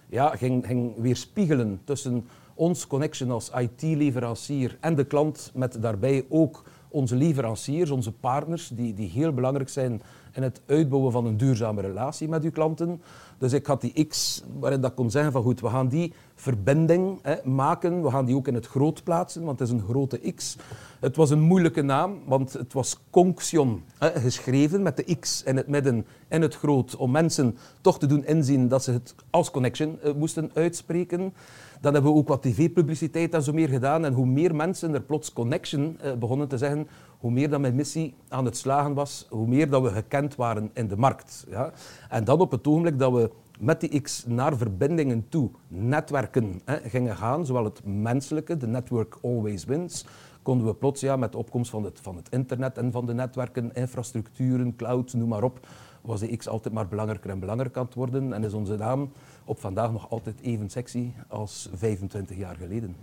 ja, 0.09 0.35
ging, 0.35 0.65
ging 0.65 0.93
weerspiegelen 0.97 1.79
tussen 1.83 2.25
ons 2.53 2.87
connection 2.87 3.31
als 3.31 3.51
IT-leverancier 3.59 4.77
en 4.79 4.95
de 4.95 5.05
klant, 5.05 5.51
met 5.53 5.81
daarbij 5.81 6.25
ook 6.29 6.63
onze 6.89 7.15
leveranciers, 7.15 7.89
onze 7.89 8.11
partners, 8.11 8.67
die, 8.67 8.93
die 8.93 9.09
heel 9.09 9.33
belangrijk 9.33 9.69
zijn 9.69 10.01
in 10.37 10.43
het 10.43 10.61
uitbouwen 10.65 11.11
van 11.11 11.25
een 11.25 11.37
duurzame 11.37 11.81
relatie 11.81 12.27
met 12.27 12.43
uw 12.43 12.51
klanten. 12.51 13.01
Dus 13.37 13.53
ik 13.53 13.65
had 13.65 13.81
die 13.81 14.05
X 14.05 14.43
waarin 14.59 14.81
dat 14.81 14.93
kon 14.93 15.11
zeggen 15.11 15.31
van 15.31 15.41
goed, 15.41 15.61
we 15.61 15.69
gaan 15.69 15.87
die 15.87 16.13
verbinding 16.35 17.19
hè, 17.21 17.35
maken, 17.43 18.03
we 18.03 18.09
gaan 18.09 18.25
die 18.25 18.35
ook 18.35 18.47
in 18.47 18.53
het 18.53 18.67
groot 18.67 19.03
plaatsen, 19.03 19.43
want 19.43 19.59
het 19.59 19.67
is 19.67 19.73
een 19.73 19.83
grote 19.89 20.33
X. 20.35 20.57
Het 20.99 21.15
was 21.15 21.29
een 21.29 21.41
moeilijke 21.41 21.81
naam, 21.81 22.19
want 22.25 22.53
het 22.53 22.73
was 22.73 22.99
Conction 23.09 23.83
hè, 23.97 24.09
geschreven 24.09 24.81
met 24.81 24.97
de 24.97 25.15
X 25.19 25.43
in 25.43 25.57
het 25.57 25.67
midden 25.67 26.05
en 26.27 26.41
het 26.41 26.55
groot, 26.55 26.95
om 26.95 27.11
mensen 27.11 27.57
toch 27.81 27.99
te 27.99 28.05
doen 28.05 28.25
inzien 28.25 28.67
dat 28.67 28.83
ze 28.83 28.91
het 28.91 29.15
als 29.29 29.51
connection 29.51 29.99
uh, 30.03 30.13
moesten 30.13 30.51
uitspreken. 30.53 31.33
Dan 31.81 31.93
hebben 31.93 32.11
we 32.11 32.17
ook 32.17 32.27
wat 32.27 32.41
tv-publiciteit 32.41 33.33
en 33.33 33.43
zo 33.43 33.53
meer 33.53 33.69
gedaan. 33.69 34.05
En 34.05 34.13
hoe 34.13 34.25
meer 34.25 34.55
mensen 34.55 34.93
er 34.93 35.01
plots 35.01 35.33
connection 35.33 35.97
uh, 36.03 36.13
begonnen 36.13 36.47
te 36.47 36.57
zeggen, 36.57 36.87
hoe 37.17 37.31
meer 37.31 37.49
dat 37.49 37.59
mijn 37.59 37.75
missie 37.75 38.15
aan 38.27 38.45
het 38.45 38.57
slagen 38.57 38.93
was, 38.93 39.25
hoe 39.29 39.47
meer 39.47 39.69
dat 39.69 39.81
we 39.81 39.89
gekend 39.89 40.35
waren 40.35 40.69
in 40.73 40.87
de 40.87 40.97
markt. 40.97 41.45
Ja. 41.49 41.71
En 42.09 42.23
dan 42.23 42.39
op 42.39 42.51
het 42.51 42.67
ogenblik 42.67 42.99
dat 42.99 43.11
we 43.11 43.31
met 43.59 43.79
die 43.79 44.01
X 44.01 44.25
naar 44.25 44.57
verbindingen 44.57 45.25
toe, 45.29 45.49
netwerken 45.67 46.61
hè, 46.65 46.77
gingen 46.89 47.15
gaan, 47.15 47.45
zowel 47.45 47.63
het 47.63 47.81
menselijke, 47.85 48.57
de 48.57 48.67
network 48.67 49.17
always 49.21 49.65
wins, 49.65 50.05
konden 50.41 50.67
we 50.67 50.73
plots 50.73 51.01
ja, 51.01 51.15
met 51.15 51.31
de 51.31 51.37
opkomst 51.37 51.69
van 51.69 51.83
het, 51.83 51.99
van 52.01 52.15
het 52.15 52.29
internet 52.29 52.77
en 52.77 52.91
van 52.91 53.05
de 53.05 53.13
netwerken, 53.13 53.73
infrastructuren, 53.73 54.75
cloud, 54.75 55.13
noem 55.13 55.29
maar 55.29 55.43
op, 55.43 55.67
was 56.01 56.19
de 56.19 56.37
X 56.37 56.47
altijd 56.47 56.73
maar 56.73 56.87
belangrijker 56.87 57.29
en 57.29 57.39
belangrijker 57.39 57.79
aan 57.79 57.85
het 57.85 57.95
worden 57.95 58.33
en 58.33 58.43
is 58.43 58.53
onze 58.53 58.75
naam 58.75 59.11
op 59.45 59.59
vandaag 59.59 59.91
nog 59.91 60.09
altijd 60.09 60.41
even 60.41 60.69
sexy 60.69 61.11
als 61.27 61.69
25 61.73 62.37
jaar 62.37 62.55
geleden. 62.55 62.95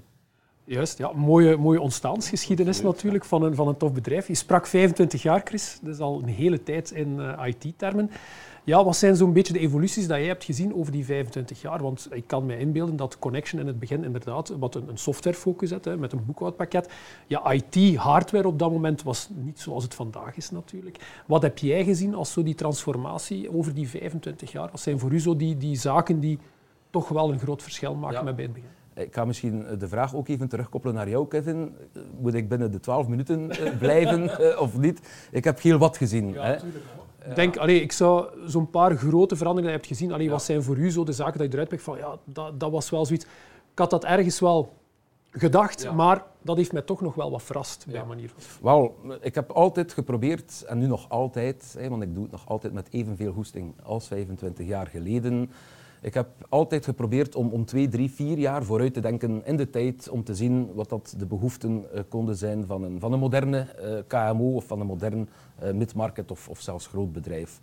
Juist, 0.67 0.99
ja, 0.99 1.13
mooie, 1.13 1.57
mooie 1.57 1.81
ontstaansgeschiedenis 1.81 2.83
natuurlijk 2.83 3.25
van 3.25 3.43
een, 3.43 3.55
van 3.55 3.69
een 3.69 3.77
tof 3.77 3.93
bedrijf. 3.93 4.27
Je 4.27 4.35
sprak 4.35 4.67
25 4.67 5.23
jaar, 5.23 5.41
Chris, 5.45 5.79
dat 5.83 5.95
is 5.95 6.01
al 6.01 6.19
een 6.23 6.29
hele 6.29 6.63
tijd 6.63 6.91
in 6.91 7.19
uh, 7.19 7.43
IT-termen. 7.47 8.11
Ja, 8.67 8.85
wat 8.85 8.97
zijn 8.97 9.17
zo'n 9.17 9.33
beetje 9.33 9.53
de 9.53 9.59
evoluties 9.59 10.07
dat 10.07 10.17
jij 10.17 10.27
hebt 10.27 10.45
gezien 10.45 10.75
over 10.75 10.93
die 10.93 11.05
25 11.05 11.61
jaar? 11.61 11.83
Want 11.83 12.09
ik 12.11 12.27
kan 12.27 12.47
me 12.47 12.59
inbeelden 12.59 12.97
dat 12.97 13.19
Connection 13.19 13.61
in 13.61 13.67
het 13.67 13.79
begin 13.79 14.05
inderdaad 14.05 14.49
wat 14.59 14.75
een, 14.75 14.89
een 14.89 14.99
softwarefocus 14.99 15.71
had, 15.71 15.85
hè, 15.85 15.97
met 15.97 16.13
een 16.13 16.25
boekhoudpakket. 16.27 16.93
Ja, 17.27 17.53
IT, 17.53 17.97
hardware 17.97 18.49
op 18.49 18.59
dat 18.59 18.71
moment 18.71 19.03
was 19.03 19.29
niet 19.35 19.61
zoals 19.61 19.85
het 19.85 19.95
vandaag 19.95 20.37
is 20.37 20.51
natuurlijk. 20.51 21.23
Wat 21.27 21.43
heb 21.43 21.59
jij 21.59 21.85
gezien 21.85 22.15
als 22.15 22.33
zo 22.33 22.43
die 22.43 22.55
transformatie 22.55 23.57
over 23.57 23.75
die 23.75 23.89
25 23.89 24.53
jaar? 24.53 24.69
Wat 24.71 24.81
zijn 24.81 24.99
voor 24.99 25.13
u 25.13 25.21
zo 25.21 25.37
die, 25.37 25.57
die 25.57 25.77
zaken 25.77 26.21
die 26.21 26.39
toch 26.91 27.09
wel 27.09 27.33
een 27.33 27.39
groot 27.39 27.63
verschil 27.63 27.95
maken 27.95 28.25
met 28.25 28.37
bij 28.37 28.45
het 28.45 28.55
begin? 28.55 28.69
Ik 28.95 29.15
ga 29.15 29.25
misschien 29.25 29.67
de 29.79 29.89
vraag 29.89 30.15
ook 30.15 30.29
even 30.29 30.49
terugkoppelen 30.49 30.95
naar 30.95 31.09
jou, 31.09 31.29
Kevin. 31.29 31.77
Moet 32.21 32.35
ik 32.35 32.49
binnen 32.49 32.71
de 32.71 32.81
12 32.81 33.09
minuten 33.09 33.51
eh, 33.51 33.79
blijven 33.79 34.31
eh, 34.39 34.61
of 34.61 34.79
niet? 34.79 35.01
Ik 35.31 35.45
heb 35.45 35.61
heel 35.61 35.79
wat 35.79 35.97
gezien. 35.97 36.33
Ja, 36.33 36.43
hè? 36.45 36.57
Denk, 37.35 37.57
allee, 37.57 37.81
ik 37.81 37.93
zou 37.93 38.27
zo'n 38.47 38.71
paar 38.71 38.97
grote 38.97 39.37
veranderingen 39.37 39.73
die 39.73 39.81
je 39.81 39.87
hebt 39.87 39.87
gezien. 39.87 40.13
Allee, 40.13 40.31
Wat 40.31 40.43
zijn 40.43 40.63
voor 40.63 40.77
u 40.77 40.91
zo 40.91 41.05
de 41.05 41.13
zaken 41.13 41.39
dat 41.39 41.47
je 41.47 41.53
eruit 41.53 41.69
pikt 41.69 41.83
van 41.83 41.99
ja, 41.99 42.19
dat, 42.25 42.61
dat 42.61 42.71
was 42.71 42.91
wel 42.91 43.07
zoiets. 43.07 43.25
Ik 43.73 43.79
had 43.79 43.91
dat 43.91 44.05
ergens 44.05 44.41
wel 44.41 44.73
gedacht, 45.31 45.93
maar 45.93 46.25
dat 46.43 46.57
heeft 46.57 46.73
mij 46.73 46.83
toch 46.83 47.01
nog 47.01 47.15
wel 47.15 47.31
wat 47.31 47.43
verrast 47.43 47.87
bij 47.89 48.05
manier 48.05 48.31
van. 48.37 48.43
Wel, 48.63 48.97
ik 49.21 49.35
heb 49.35 49.51
altijd 49.51 49.93
geprobeerd, 49.93 50.65
en 50.67 50.79
nu 50.79 50.87
nog 50.87 51.09
altijd, 51.09 51.75
hè, 51.79 51.89
want 51.89 52.03
ik 52.03 52.15
doe 52.15 52.23
het 52.23 52.33
nog 52.33 52.49
altijd 52.49 52.73
met 52.73 52.89
evenveel 52.91 53.33
hoesting 53.33 53.75
als 53.83 54.07
25 54.07 54.67
jaar 54.67 54.87
geleden. 54.87 55.51
Ik 56.05 56.15
heb 56.15 56.29
altijd 56.49 56.85
geprobeerd 56.85 57.35
om, 57.35 57.49
om 57.49 57.65
twee, 57.65 57.89
drie, 57.89 58.11
vier 58.11 58.39
jaar 58.39 58.65
vooruit 58.65 58.95
te 58.95 59.01
denken 59.01 59.43
in 59.45 59.57
de 59.57 59.71
tijd 59.71 60.09
om 60.09 60.25
te 60.25 60.35
zien 60.35 60.75
wat 60.75 60.89
dat 60.89 61.15
de 61.19 61.27
behoeften 61.27 61.85
uh, 61.95 62.01
konden 62.09 62.37
zijn 62.37 62.67
van 62.67 62.83
een, 62.83 63.01
van 63.01 63.13
een 63.13 63.19
moderne 63.19 63.67
uh, 63.83 63.99
KMO 64.07 64.55
of 64.55 64.65
van 64.65 64.81
een 64.81 64.87
modern 64.87 65.29
uh, 65.63 65.71
midmarket 65.73 66.31
of, 66.31 66.49
of 66.49 66.61
zelfs 66.61 66.87
groot 66.87 67.13
bedrijf. 67.13 67.61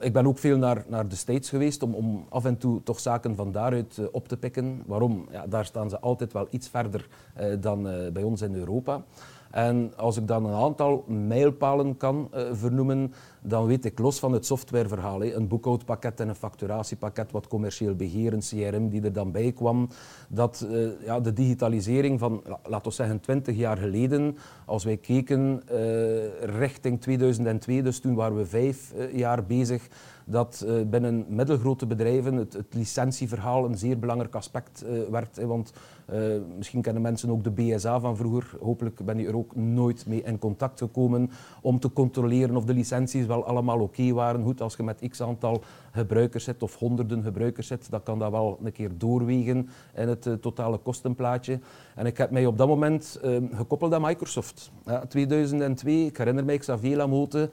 Ik 0.00 0.12
ben 0.12 0.26
ook 0.26 0.38
veel 0.38 0.58
naar, 0.58 0.84
naar 0.88 1.08
de 1.08 1.16
States 1.16 1.48
geweest 1.48 1.82
om, 1.82 1.94
om 1.94 2.26
af 2.28 2.44
en 2.44 2.56
toe 2.56 2.82
toch 2.82 3.00
zaken 3.00 3.36
van 3.36 3.52
daaruit 3.52 3.98
eh, 3.98 4.04
op 4.12 4.28
te 4.28 4.36
pikken. 4.36 4.82
Waarom? 4.86 5.26
Ja, 5.30 5.46
daar 5.46 5.64
staan 5.64 5.90
ze 5.90 6.00
altijd 6.00 6.32
wel 6.32 6.46
iets 6.50 6.68
verder 6.68 7.08
eh, 7.34 7.46
dan 7.60 7.88
eh, 7.88 8.12
bij 8.12 8.22
ons 8.22 8.42
in 8.42 8.54
Europa. 8.54 9.04
En 9.52 9.92
als 9.96 10.16
ik 10.16 10.26
dan 10.26 10.44
een 10.44 10.54
aantal 10.54 11.04
mijlpalen 11.06 11.96
kan 11.96 12.30
uh, 12.34 12.40
vernoemen, 12.52 13.12
dan 13.40 13.66
weet 13.66 13.84
ik 13.84 13.98
los 13.98 14.18
van 14.18 14.32
het 14.32 14.46
softwareverhaal, 14.46 15.24
een 15.24 15.48
boekhoudpakket 15.48 16.20
en 16.20 16.28
een 16.28 16.34
facturatiepakket, 16.34 17.32
wat 17.32 17.48
commercieel 17.48 17.94
beheer, 17.94 18.32
een 18.32 18.40
CRM 18.40 18.88
die 18.88 19.02
er 19.02 19.12
dan 19.12 19.32
bij 19.32 19.52
kwam, 19.52 19.88
dat 20.28 20.66
uh, 20.70 20.88
ja, 21.04 21.20
de 21.20 21.32
digitalisering 21.32 22.18
van, 22.18 22.42
laten 22.64 22.88
we 22.88 22.94
zeggen, 22.94 23.20
20 23.20 23.56
jaar 23.56 23.76
geleden, 23.76 24.36
als 24.64 24.84
wij 24.84 24.96
keken 24.96 25.62
uh, 25.72 26.44
richting 26.44 27.00
2002, 27.00 27.82
dus 27.82 28.00
toen 28.00 28.14
waren 28.14 28.36
we 28.36 28.46
vijf 28.46 28.94
jaar 29.12 29.44
bezig, 29.44 29.88
dat 30.24 30.66
binnen 30.86 31.24
middelgrote 31.28 31.86
bedrijven 31.86 32.34
het, 32.34 32.52
het, 32.52 32.74
licentieverhaal 32.74 33.64
een 33.64 33.78
zeer 33.78 33.98
belangrijk 33.98 34.34
aspect 34.34 34.84
werd. 35.10 35.44
Want 35.44 35.72
uh, 36.12 36.36
misschien 36.56 36.82
kennen 36.82 37.02
mensen 37.02 37.30
ook 37.30 37.44
de 37.44 37.50
BSA 37.50 38.00
van 38.00 38.16
vroeger. 38.16 38.50
Hopelijk 38.60 39.04
ben 39.04 39.18
je 39.18 39.26
er 39.26 39.36
ook 39.36 39.56
nooit 39.56 40.06
mee 40.06 40.22
in 40.22 40.38
contact 40.38 40.78
gekomen 40.78 41.30
om 41.60 41.78
te 41.78 41.92
controleren 41.92 42.56
of 42.56 42.64
de 42.64 42.74
licenties 42.74 43.26
wel 43.26 43.44
allemaal 43.44 43.80
oké 43.80 44.12
waren. 44.12 44.42
Goed, 44.42 44.60
als 44.60 44.76
je 44.76 44.82
met 44.82 45.08
x 45.08 45.20
aantal 45.20 45.62
gebruikers 45.90 46.44
zit 46.44 46.62
of 46.62 46.78
honderden 46.78 47.22
gebruikers 47.22 47.66
zit, 47.66 47.90
dan 47.90 48.02
kan 48.02 48.18
dat 48.18 48.30
wel 48.30 48.58
een 48.64 48.72
keer 48.72 48.90
doorwegen 48.98 49.68
in 49.94 50.08
het 50.08 50.28
totale 50.40 50.78
kostenplaatje. 50.78 51.58
En 51.94 52.06
ik 52.06 52.18
heb 52.18 52.30
mij 52.30 52.46
op 52.46 52.58
dat 52.58 52.68
moment 52.68 53.20
gekoppeld 53.52 53.94
aan 53.94 54.02
Microsoft. 54.02 54.70
Ja, 54.86 55.06
2002, 55.06 56.06
ik 56.06 56.16
herinner 56.16 56.44
mij 56.44 56.58
Xavier 56.58 56.96
Lamote 56.96 57.50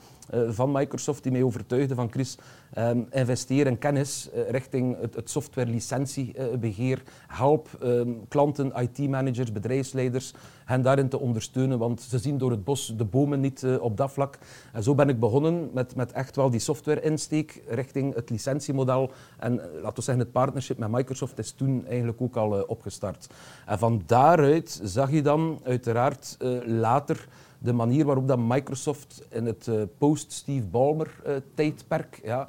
van 0.48 0.72
Microsoft 0.72 1.24
die 1.24 1.32
mij 1.32 1.44
overtuigde 1.44 1.96
van 1.96 2.12
Chris, 2.12 2.38
Um, 2.78 3.08
investeer 3.12 3.68
in 3.68 3.78
kennis 3.78 4.30
richting 4.50 5.00
het, 5.02 5.16
het 5.16 5.30
software 5.30 5.70
licentiebeheer. 5.70 7.04
Help 7.28 7.70
um, 7.84 8.28
IT-managers, 8.76 9.52
bedrijfsleiders 9.52 10.34
hen 10.66 10.82
daarin 10.82 11.10
te 11.10 11.20
ondersteunen, 11.20 11.80
want 11.80 12.02
ze 12.02 12.20
zien 12.20 12.38
door 12.38 12.52
het 12.52 12.64
bos 12.64 12.94
de 12.98 13.06
bomen 13.06 13.40
niet 13.40 13.62
uh, 13.62 13.82
op 13.82 13.98
dat 13.98 14.12
vlak. 14.12 14.38
En 14.74 14.84
zo 14.84 14.96
ben 14.96 15.10
ik 15.10 15.20
begonnen 15.20 15.70
met, 15.74 15.96
met 15.96 16.12
echt 16.12 16.36
wel 16.36 16.50
die 16.50 16.60
software-insteek 16.60 17.64
richting 17.68 18.16
het 18.16 18.30
licentiemodel. 18.30 19.12
En 19.40 19.54
uh, 19.54 19.60
laten 19.60 19.96
we 19.96 20.02
zeggen, 20.02 20.24
het 20.24 20.34
partnership 20.34 20.78
met 20.78 20.92
Microsoft 20.92 21.40
is 21.40 21.52
toen 21.52 21.86
eigenlijk 21.88 22.22
ook 22.22 22.36
al 22.36 22.62
opgestart. 22.62 23.30
En 23.66 23.80
van 23.80 24.02
daaruit 24.06 24.80
zag 24.84 25.12
je 25.12 25.22
dan 25.22 25.60
uiteraard 25.64 26.38
later 26.66 27.28
de 27.60 27.74
manier 27.74 28.06
waarop 28.06 28.28
dat 28.28 28.40
Microsoft 28.40 29.22
in 29.30 29.46
het 29.46 29.70
post-Steve 29.98 30.66
Ballmer-tijdperk 30.66 32.20
ja, 32.24 32.48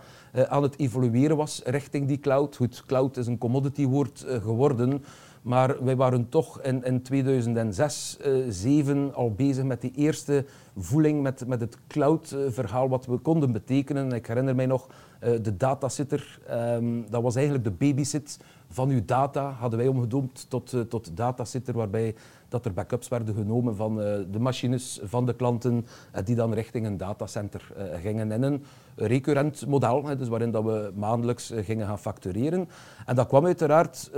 aan 0.49 0.63
het 0.63 0.79
evolueren 0.79 1.37
was 1.37 1.63
richting 1.65 2.09
die 2.09 2.21
cloud. 2.21 2.57
Goed, 2.57 2.85
cloud 2.87 3.17
is 3.17 3.27
een 3.27 3.39
commodity-woord 3.39 4.27
geworden, 4.43 5.05
maar 5.43 5.85
wij 5.85 5.97
waren 5.97 6.29
toch 6.29 6.61
in, 6.61 6.85
in 6.85 7.03
2006, 7.03 8.17
2007 8.19 9.15
al 9.15 9.33
bezig 9.35 9.65
met 9.65 9.81
die 9.81 9.93
eerste 9.95 10.45
voeling 10.77 11.23
met, 11.23 11.47
met 11.47 11.61
het 11.61 11.77
cloud-verhaal, 11.89 12.89
wat 12.89 13.07
we 13.07 13.19
konden 13.19 13.53
betekenen. 13.53 14.13
Ik 14.13 14.27
herinner 14.27 14.55
mij 14.55 14.67
nog 14.67 14.89
de 15.43 15.57
datasitter, 15.57 16.41
um, 16.51 17.11
dat 17.11 17.23
was 17.23 17.35
eigenlijk 17.35 17.65
de 17.65 17.71
babysit 17.71 18.39
van 18.71 18.89
uw 18.89 19.05
data, 19.05 19.51
hadden 19.51 19.79
wij 19.79 19.89
omgedoomd 19.89 20.51
tot, 20.51 20.75
tot 20.89 21.17
datasitter, 21.17 21.75
waarbij 21.75 22.15
dat 22.51 22.65
er 22.65 22.73
backups 22.73 23.09
werden 23.09 23.35
genomen 23.35 23.77
van 23.77 23.99
uh, 23.99 24.05
de 24.31 24.39
machines 24.39 25.01
van 25.03 25.27
de 25.27 25.35
klanten 25.35 25.87
uh, 26.17 26.25
die 26.25 26.35
dan 26.35 26.53
richting 26.55 26.87
een 26.87 26.97
datacenter 26.97 27.73
uh, 27.77 27.85
gingen 28.01 28.33
in 28.33 28.43
een 28.43 28.65
recurrent 28.95 29.67
model, 29.67 30.03
dus 30.03 30.29
waarin 30.29 30.51
dat 30.51 30.65
we 30.65 30.93
maandelijks 30.95 31.53
gingen 31.55 31.87
gaan 31.87 31.99
factureren. 31.99 32.69
En 33.07 33.15
dat 33.15 33.27
kwam 33.27 33.45
uiteraard, 33.45 34.11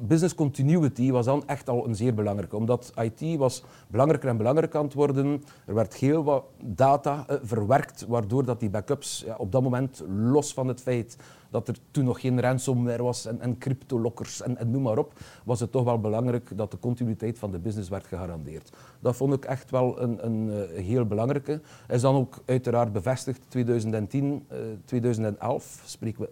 business 0.00 0.34
continuity 0.34 1.10
was 1.10 1.24
dan 1.24 1.42
echt 1.46 1.68
al 1.68 1.86
een 1.86 1.94
zeer 1.94 2.14
belangrijke, 2.14 2.56
omdat 2.56 2.92
IT 3.02 3.38
was 3.38 3.64
belangrijker 3.88 4.28
en 4.28 4.36
belangrijker 4.36 4.78
aan 4.78 4.84
het 4.84 4.94
worden. 4.94 5.44
Er 5.66 5.74
werd 5.74 5.94
heel 5.94 6.24
wat 6.24 6.44
data 6.62 7.24
verwerkt, 7.42 8.06
waardoor 8.08 8.44
dat 8.44 8.60
die 8.60 8.70
backups 8.70 9.24
op 9.36 9.52
dat 9.52 9.62
moment, 9.62 10.02
los 10.08 10.54
van 10.54 10.68
het 10.68 10.80
feit 10.80 11.16
dat 11.50 11.68
er 11.68 11.76
toen 11.90 12.04
nog 12.04 12.20
geen 12.20 12.40
ransomware 12.40 13.02
was 13.02 13.26
en, 13.26 13.40
en 13.40 13.58
cryptolokkers 13.58 14.42
en, 14.42 14.56
en 14.56 14.70
noem 14.70 14.82
maar 14.82 14.98
op, 14.98 15.12
was 15.44 15.60
het 15.60 15.72
toch 15.72 15.84
wel 15.84 16.00
belangrijk 16.00 16.56
dat 16.56 16.70
de 16.70 16.78
continuïteit 16.78 17.38
van 17.38 17.50
de 17.50 17.58
business 17.58 17.88
werd 17.88 18.06
gegarandeerd. 18.06 18.72
Dat 19.00 19.16
vond 19.16 19.34
ik 19.34 19.44
echt 19.44 19.70
wel 19.70 20.00
een, 20.00 20.26
een, 20.26 20.48
een 20.76 20.82
heel 20.82 21.06
belangrijke. 21.06 21.60
Is 21.88 22.00
dan 22.00 22.14
ook 22.14 22.42
uiteraard 22.44 22.92
bevestigd 22.92 23.40
2010, 23.48 24.46
uh, 24.52 24.58
2011, 24.84 25.82
spreken 25.84 26.20
we 26.20 26.28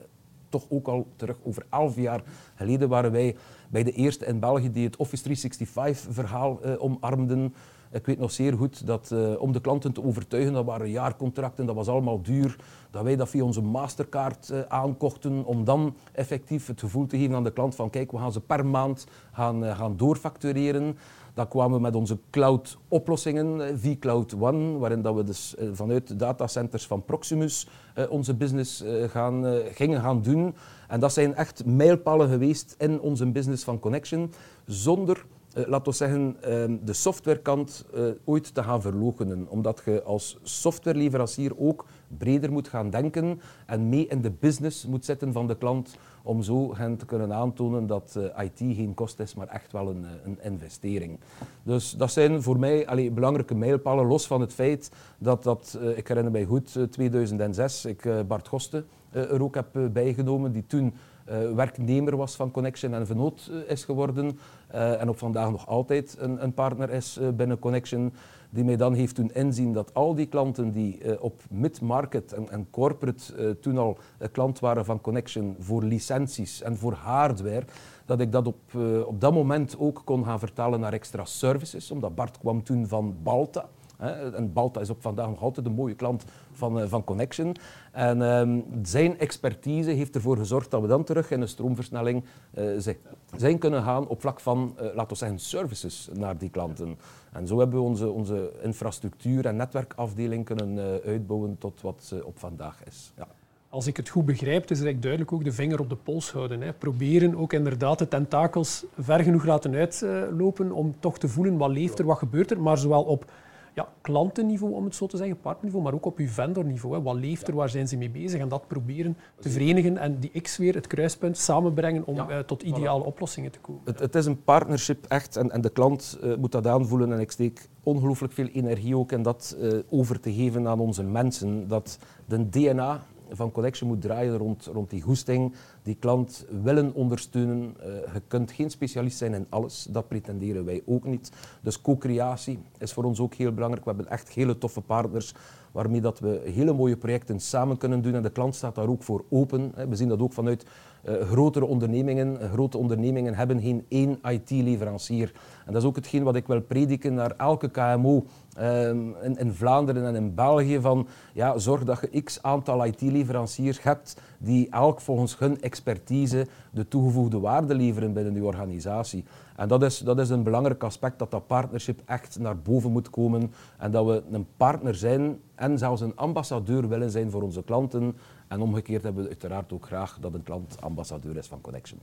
toch 0.48 0.66
ook 0.68 0.86
al 0.86 1.06
terug 1.16 1.36
over 1.42 1.66
elf 1.70 1.96
jaar 1.96 2.22
geleden 2.54 2.88
waren 2.88 3.12
wij 3.12 3.36
bij 3.70 3.82
de 3.82 3.92
eerste 3.92 4.26
in 4.26 4.40
België 4.40 4.70
die 4.70 4.84
het 4.84 4.96
Office 4.96 5.50
365-verhaal 5.58 6.60
uh, 6.64 6.82
omarmden. 6.82 7.54
Ik 7.90 8.06
weet 8.06 8.18
nog 8.18 8.30
zeer 8.30 8.52
goed 8.56 8.86
dat 8.86 9.10
uh, 9.12 9.40
om 9.40 9.52
de 9.52 9.60
klanten 9.60 9.92
te 9.92 10.04
overtuigen, 10.04 10.52
dat 10.52 10.64
waren 10.64 10.90
jaarcontracten, 10.90 11.66
dat 11.66 11.74
was 11.74 11.88
allemaal 11.88 12.22
duur, 12.22 12.56
dat 12.90 13.02
wij 13.02 13.16
dat 13.16 13.28
via 13.28 13.44
onze 13.44 13.62
mastercard 13.62 14.50
uh, 14.52 14.60
aankochten 14.68 15.44
om 15.44 15.64
dan 15.64 15.94
effectief 16.12 16.66
het 16.66 16.80
gevoel 16.80 17.06
te 17.06 17.18
geven 17.18 17.34
aan 17.34 17.44
de 17.44 17.52
klant 17.52 17.74
van 17.74 17.90
kijk, 17.90 18.10
we 18.10 18.18
gaan 18.18 18.32
ze 18.32 18.40
per 18.40 18.66
maand 18.66 19.06
gaan, 19.32 19.64
uh, 19.64 19.76
gaan 19.76 19.96
doorfactureren. 19.96 20.98
Dan 21.34 21.48
kwamen 21.48 21.76
we 21.76 21.82
met 21.82 21.94
onze 21.94 22.18
cloud-oplossingen, 22.30 23.78
vCloud 23.78 24.34
One, 24.40 24.78
waarin 24.78 25.02
dat 25.02 25.14
we 25.14 25.22
dus 25.22 25.54
vanuit 25.72 26.08
de 26.08 26.16
datacenters 26.16 26.86
van 26.86 27.04
Proximus 27.04 27.68
onze 28.08 28.34
business 28.34 28.84
gaan, 29.06 29.44
gingen 29.72 30.00
gaan 30.00 30.22
doen. 30.22 30.54
En 30.88 31.00
dat 31.00 31.12
zijn 31.12 31.34
echt 31.34 31.64
mijlpalen 31.64 32.28
geweest 32.28 32.74
in 32.78 33.00
onze 33.00 33.26
business 33.26 33.64
van 33.64 33.78
Connection, 33.78 34.32
zonder 34.66 35.24
laten 35.64 35.90
we 35.92 35.96
zeggen, 35.96 36.36
uh, 36.36 36.78
de 36.84 36.92
softwarekant 36.92 37.84
uh, 37.94 38.10
ooit 38.24 38.54
te 38.54 38.62
gaan 38.62 38.82
verloochenen. 38.82 39.46
Omdat 39.48 39.82
je 39.84 40.02
als 40.02 40.38
softwareleverancier 40.42 41.58
ook 41.58 41.84
breder 42.18 42.52
moet 42.52 42.68
gaan 42.68 42.90
denken 42.90 43.40
en 43.66 43.88
mee 43.88 44.06
in 44.06 44.20
de 44.20 44.30
business 44.30 44.86
moet 44.86 45.04
zitten 45.04 45.32
van 45.32 45.46
de 45.46 45.56
klant 45.56 45.96
om 46.22 46.42
zo 46.42 46.76
hen 46.76 46.96
te 46.96 47.06
kunnen 47.06 47.32
aantonen 47.32 47.86
dat 47.86 48.18
IT 48.38 48.58
geen 48.58 48.94
kost 48.94 49.20
is, 49.20 49.34
maar 49.34 49.48
echt 49.48 49.72
wel 49.72 49.90
een, 49.90 50.06
een 50.24 50.38
investering. 50.42 51.18
Dus 51.62 51.90
dat 51.90 52.12
zijn 52.12 52.42
voor 52.42 52.58
mij 52.58 52.86
allee, 52.86 53.10
belangrijke 53.10 53.54
mijlpalen, 53.54 54.06
los 54.06 54.26
van 54.26 54.40
het 54.40 54.52
feit 54.52 54.90
dat, 55.18 55.42
dat 55.42 55.78
ik 55.96 56.08
herinner 56.08 56.32
mij 56.32 56.44
goed, 56.44 56.78
2006, 56.90 57.84
ik 57.84 58.08
Bart 58.26 58.48
Goste 58.48 58.84
er 59.10 59.42
ook 59.42 59.54
heb 59.54 59.66
bijgenomen, 59.92 60.52
die 60.52 60.66
toen 60.66 60.94
uh, 61.30 61.54
werknemer 61.54 62.16
was 62.16 62.36
van 62.36 62.50
Connection 62.50 62.94
en 62.94 63.06
vernoot 63.06 63.50
uh, 63.50 63.70
is 63.70 63.84
geworden. 63.84 64.38
Uh, 64.74 65.00
en 65.00 65.08
op 65.08 65.18
vandaag 65.18 65.50
nog 65.50 65.66
altijd 65.66 66.16
een, 66.18 66.42
een 66.42 66.54
partner 66.54 66.90
is 66.90 67.20
binnen 67.36 67.58
Connection. 67.58 68.12
Die 68.50 68.64
mij 68.64 68.76
dan 68.76 68.94
heeft 68.94 69.16
doen 69.16 69.34
inzien 69.34 69.72
dat 69.72 69.94
al 69.94 70.14
die 70.14 70.26
klanten 70.26 70.72
die 70.72 71.20
op 71.20 71.42
mid-market 71.50 72.32
en, 72.32 72.50
en, 72.50 72.66
corporate 72.70 73.58
toen 73.60 73.78
al 73.78 73.98
klant 74.32 74.58
waren 74.58 74.84
van 74.84 75.00
Connection 75.00 75.56
voor 75.58 75.82
licenties 75.82 76.62
en 76.62 76.76
voor 76.76 76.92
hardware, 76.92 77.64
dat 78.04 78.20
ik 78.20 78.32
dat 78.32 78.46
op, 78.46 78.74
op 79.06 79.20
dat 79.20 79.32
moment 79.32 79.78
ook 79.78 80.02
kon 80.04 80.24
gaan 80.24 80.38
vertalen 80.38 80.80
naar 80.80 80.92
extra 80.92 81.24
services. 81.24 81.90
Omdat 81.90 82.14
Bart 82.14 82.38
kwam 82.38 82.62
toen 82.62 82.86
van 82.86 83.16
Balta. 83.22 83.68
En 83.98 84.52
Balta 84.52 84.80
is 84.80 84.90
op 84.90 85.02
vandaag 85.02 85.28
nog 85.28 85.42
altijd 85.42 85.66
een 85.66 85.72
mooie 85.72 85.94
klant 85.94 86.24
van, 86.52 86.80
uh, 86.80 86.84
van 86.86 87.04
Connection. 87.04 87.56
En 87.92 88.20
um, 88.20 88.64
zijn 88.82 89.18
expertise 89.18 89.90
heeft 89.90 90.14
ervoor 90.14 90.36
gezorgd 90.36 90.70
dat 90.70 90.80
we 90.80 90.86
dan 90.86 91.04
terug 91.04 91.30
in 91.30 91.40
een 91.40 91.48
stroomversnelling 91.48 92.24
uh, 92.58 92.94
zijn 93.36 93.58
kunnen 93.58 93.82
gaan 93.82 94.08
op 94.08 94.20
vlak 94.20 94.40
van, 94.40 94.74
uh, 94.76 94.82
laten 94.94 95.08
we 95.08 95.14
zeggen, 95.14 95.38
services 95.38 96.08
naar 96.12 96.38
die 96.38 96.50
klanten. 96.50 96.98
En 97.32 97.46
zo 97.46 97.58
hebben 97.58 97.78
we 97.78 97.84
onze, 97.84 98.10
onze 98.10 98.52
infrastructuur- 98.62 99.46
en 99.46 99.56
netwerkafdeling 99.56 100.44
kunnen 100.44 101.00
uitbouwen 101.04 101.58
tot 101.58 101.80
wat 101.80 102.02
ze 102.04 102.26
op 102.26 102.38
vandaag 102.38 102.84
is. 102.84 103.12
Ja. 103.16 103.26
Als 103.68 103.86
ik 103.86 103.96
het 103.96 104.08
goed 104.08 104.24
begrijp, 104.24 104.62
is 104.62 104.68
eigenlijk 104.68 105.02
duidelijk 105.02 105.32
ook 105.32 105.44
de 105.44 105.52
vinger 105.52 105.80
op 105.80 105.88
de 105.88 105.96
pols 105.96 106.32
houden. 106.32 106.60
Hè. 106.60 106.72
Proberen 106.72 107.36
ook 107.36 107.52
inderdaad 107.52 107.98
de 107.98 108.08
tentakels 108.08 108.84
ver 108.98 109.20
genoeg 109.20 109.44
laten 109.44 109.74
uitlopen 109.74 110.72
om 110.72 110.94
toch 111.00 111.18
te 111.18 111.28
voelen 111.28 111.56
wat 111.56 111.70
leeft 111.70 111.98
er, 111.98 112.04
wat 112.04 112.18
gebeurt 112.18 112.50
er, 112.50 112.60
maar 112.60 112.78
zowel 112.78 113.02
op 113.02 113.30
ja, 113.76 113.88
klantenniveau, 114.00 114.72
om 114.72 114.84
het 114.84 114.94
zo 114.94 115.06
te 115.06 115.16
zeggen, 115.16 115.40
partnerniveau, 115.40 115.84
maar 115.84 115.94
ook 115.94 116.06
op 116.06 116.18
uw 116.18 116.28
vendorniveau. 116.28 116.96
Hè. 116.96 117.02
Wat 117.02 117.14
leeft 117.14 117.48
er, 117.48 117.54
waar 117.54 117.68
zijn 117.68 117.88
ze 117.88 117.96
mee 117.96 118.10
bezig? 118.10 118.40
En 118.40 118.48
dat 118.48 118.66
proberen 118.66 119.16
te 119.40 119.48
verenigen 119.48 119.98
en 119.98 120.18
die 120.18 120.40
X 120.40 120.56
weer, 120.56 120.74
het 120.74 120.86
kruispunt, 120.86 121.38
samenbrengen 121.38 122.06
om 122.06 122.14
ja, 122.14 122.30
uh, 122.30 122.38
tot 122.38 122.62
ideale 122.62 123.02
voilà. 123.02 123.06
oplossingen 123.06 123.50
te 123.50 123.58
komen. 123.58 123.80
Het, 123.84 123.98
het, 123.98 124.14
is 124.14 124.26
een 124.26 124.42
partnership 124.42 125.04
echt 125.08 125.36
en, 125.36 125.50
en 125.50 125.60
de 125.60 125.70
klant 125.70 126.18
uh, 126.22 126.36
moet 126.36 126.52
dat 126.52 126.66
aanvoelen 126.66 127.12
en 127.12 127.20
ik 127.20 127.30
steek 127.30 127.68
ongelooflijk 127.82 128.32
veel 128.32 128.46
energie 128.46 128.96
ook 128.96 129.12
in 129.12 129.22
dat 129.22 129.56
uh, 129.60 129.78
over 129.90 130.20
te 130.20 130.32
geven 130.32 130.68
aan 130.68 130.80
onze 130.80 131.02
mensen. 131.02 131.68
Dat 131.68 131.98
de 132.26 132.48
DNA 132.48 133.02
van 133.30 133.52
Connection 133.52 133.88
moet 133.88 134.00
draaien 134.00 134.36
rond, 134.36 134.66
rond 134.72 134.90
die 134.90 135.02
goesting 135.02 135.54
die 135.82 135.96
klant 135.98 136.46
willen 136.62 136.94
ondersteunen. 136.94 137.74
Uh, 137.78 137.84
je 137.86 138.22
kunt 138.28 138.52
geen 138.52 138.70
specialist 138.70 139.18
zijn 139.18 139.34
in 139.34 139.46
alles, 139.48 139.86
dat 139.90 140.08
pretenderen 140.08 140.64
wij 140.64 140.82
ook 140.86 141.04
niet. 141.04 141.32
Dus 141.60 141.80
co-creatie 141.80 142.58
is 142.78 142.92
voor 142.92 143.04
ons 143.04 143.20
ook 143.20 143.34
heel 143.34 143.52
belangrijk. 143.52 143.84
We 143.84 143.92
hebben 143.92 144.12
echt 144.12 144.28
hele 144.28 144.58
toffe 144.58 144.80
partners 144.80 145.34
waarmee 145.72 146.00
dat 146.00 146.18
we 146.18 146.40
hele 146.44 146.72
mooie 146.72 146.96
projecten 146.96 147.40
samen 147.40 147.76
kunnen 147.76 148.02
doen 148.02 148.14
en 148.14 148.22
de 148.22 148.30
klant 148.30 148.54
staat 148.54 148.74
daar 148.74 148.88
ook 148.88 149.02
voor 149.02 149.24
open. 149.28 149.72
We 149.88 149.96
zien 149.96 150.08
dat 150.08 150.20
ook 150.20 150.32
vanuit 150.32 150.66
uh, 151.04 151.20
grotere 151.20 151.64
ondernemingen. 151.64 152.38
Grote 152.52 152.78
ondernemingen 152.78 153.34
hebben 153.34 153.60
geen 153.60 153.84
één 153.88 154.18
IT-leverancier. 154.22 155.32
En 155.66 155.72
dat 155.72 155.82
is 155.82 155.88
ook 155.88 155.96
hetgeen 155.96 156.22
wat 156.22 156.36
ik 156.36 156.46
wil 156.46 156.60
prediken 156.60 157.14
naar 157.14 157.34
elke 157.36 157.68
KMO 157.70 158.24
um, 158.60 159.14
in, 159.22 159.38
in, 159.38 159.52
Vlaanderen 159.52 160.06
en 160.06 160.14
in 160.14 160.34
België. 160.34 160.80
Van, 160.80 161.06
ja, 161.32 161.58
zorg 161.58 161.84
dat 161.84 162.08
je 162.10 162.22
x 162.22 162.42
aantal 162.42 162.84
IT-leveranciers 162.84 163.82
hebt 163.82 164.20
die 164.38 164.68
elk 164.70 165.00
volgens 165.00 165.38
hun 165.38 165.60
expertise 165.60 166.46
de 166.70 166.88
toegevoegde 166.88 167.40
waarde 167.40 167.74
leveren 167.74 168.12
binnen 168.12 168.34
je 168.34 168.44
organisatie. 168.44 169.24
En 169.56 169.68
dat 169.68 169.82
is, 169.82 169.98
dat 169.98 170.18
is 170.18 170.28
een 170.28 170.42
belangrijk 170.42 170.82
aspect, 170.82 171.18
dat 171.18 171.30
dat 171.30 171.46
partnership 171.46 172.00
echt 172.04 172.38
naar 172.38 172.58
boven 172.58 172.92
moet 172.92 173.10
komen 173.10 173.52
en 173.78 173.90
dat 173.90 174.06
we 174.06 174.22
een 174.30 174.46
partner 174.56 174.94
zijn 174.94 175.40
en 175.54 175.78
zelfs 175.78 176.00
een 176.00 176.16
ambassadeur 176.16 176.88
willen 176.88 177.10
zijn 177.10 177.30
voor 177.30 177.42
onze 177.42 177.62
klanten. 177.62 178.16
En 178.48 178.60
omgekeerd 178.60 179.02
hebben 179.02 179.22
we 179.22 179.28
uiteraard 179.28 179.72
ook 179.72 179.86
graag 179.86 180.18
dat 180.20 180.34
een 180.34 180.42
klant 180.42 180.80
ambassadeur 180.80 181.36
is 181.36 181.46
van 181.46 181.60
Connection. 181.60 182.00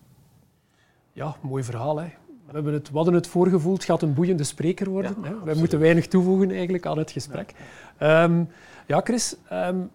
Ja, 1.14 1.36
mooi 1.42 1.64
verhaal. 1.64 1.98
Hè? 2.00 2.08
We, 2.46 2.54
hebben 2.54 2.74
het, 2.74 2.90
we 2.90 2.96
hadden 2.96 3.14
het 3.14 3.28
voorgevoeld, 3.28 3.78
het 3.78 3.86
gaat 3.86 4.02
een 4.02 4.14
boeiende 4.14 4.44
spreker 4.44 4.90
worden. 4.90 5.16
Ja, 5.22 5.28
hè? 5.28 5.44
Wij 5.44 5.56
moeten 5.56 5.80
weinig 5.80 6.08
toevoegen 6.08 6.52
eigenlijk 6.52 6.86
aan 6.86 6.98
het 6.98 7.12
gesprek. 7.12 7.54
Ja, 8.00 8.24
um, 8.24 8.50
ja 8.88 9.02
Chris, 9.04 9.36
um, 9.52 9.90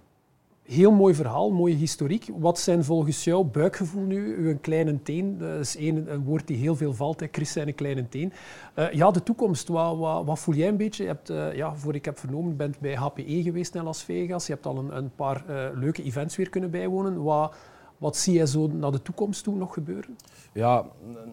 heel 0.69 0.93
mooi 0.93 1.15
verhaal, 1.15 1.51
mooie 1.51 1.75
historiek. 1.75 2.29
Wat 2.37 2.59
zijn 2.59 2.85
volgens 2.85 3.25
jou 3.25 3.45
buikgevoel 3.45 4.03
nu, 4.03 4.37
uw 4.37 4.59
kleine 4.61 5.03
teen? 5.03 5.39
Dat 5.39 5.59
is 5.59 5.77
een, 5.79 6.13
een 6.13 6.25
woord 6.25 6.47
die 6.47 6.57
heel 6.57 6.77
veel 6.77 6.95
valt, 6.95 7.21
hè. 7.21 7.27
Chris 7.31 7.53
zijn 7.53 7.69
een 7.69 7.75
kleine 7.75 8.09
teen. 8.09 8.33
Uh, 8.75 8.93
ja, 8.93 9.11
de 9.11 9.23
toekomst, 9.23 9.69
wat, 9.69 9.97
wat, 9.97 10.25
wat, 10.25 10.39
voel 10.39 10.55
jij 10.55 10.69
een 10.69 10.77
beetje? 10.77 11.03
Je 11.03 11.09
hebt, 11.09 11.31
uh, 11.31 11.55
ja, 11.55 11.75
voor 11.75 11.95
ik 11.95 12.05
heb 12.05 12.19
vernomen, 12.19 12.57
bent 12.57 12.79
bij 12.79 12.95
HPE 12.95 13.43
geweest 13.43 13.75
in 13.75 13.83
Las 13.83 14.03
Vegas. 14.03 14.47
Je 14.47 14.53
hebt 14.53 14.67
al 14.67 14.79
een, 14.79 14.97
een 14.97 15.11
paar 15.15 15.45
uh, 15.49 15.65
leuke 15.75 16.03
events 16.03 16.37
weer 16.37 16.49
kunnen 16.49 16.71
bijwonen. 16.71 17.23
Wat, 17.23 17.55
wat 17.99 18.17
zie 18.17 18.35
jij 18.35 18.47
zo 18.47 18.67
naar 18.67 18.93
de 18.93 19.03
toekomst 19.03 19.45
toe 19.45 19.57
nog 19.57 19.75
gebeuren? 19.75 20.17
Ja, 20.53 20.85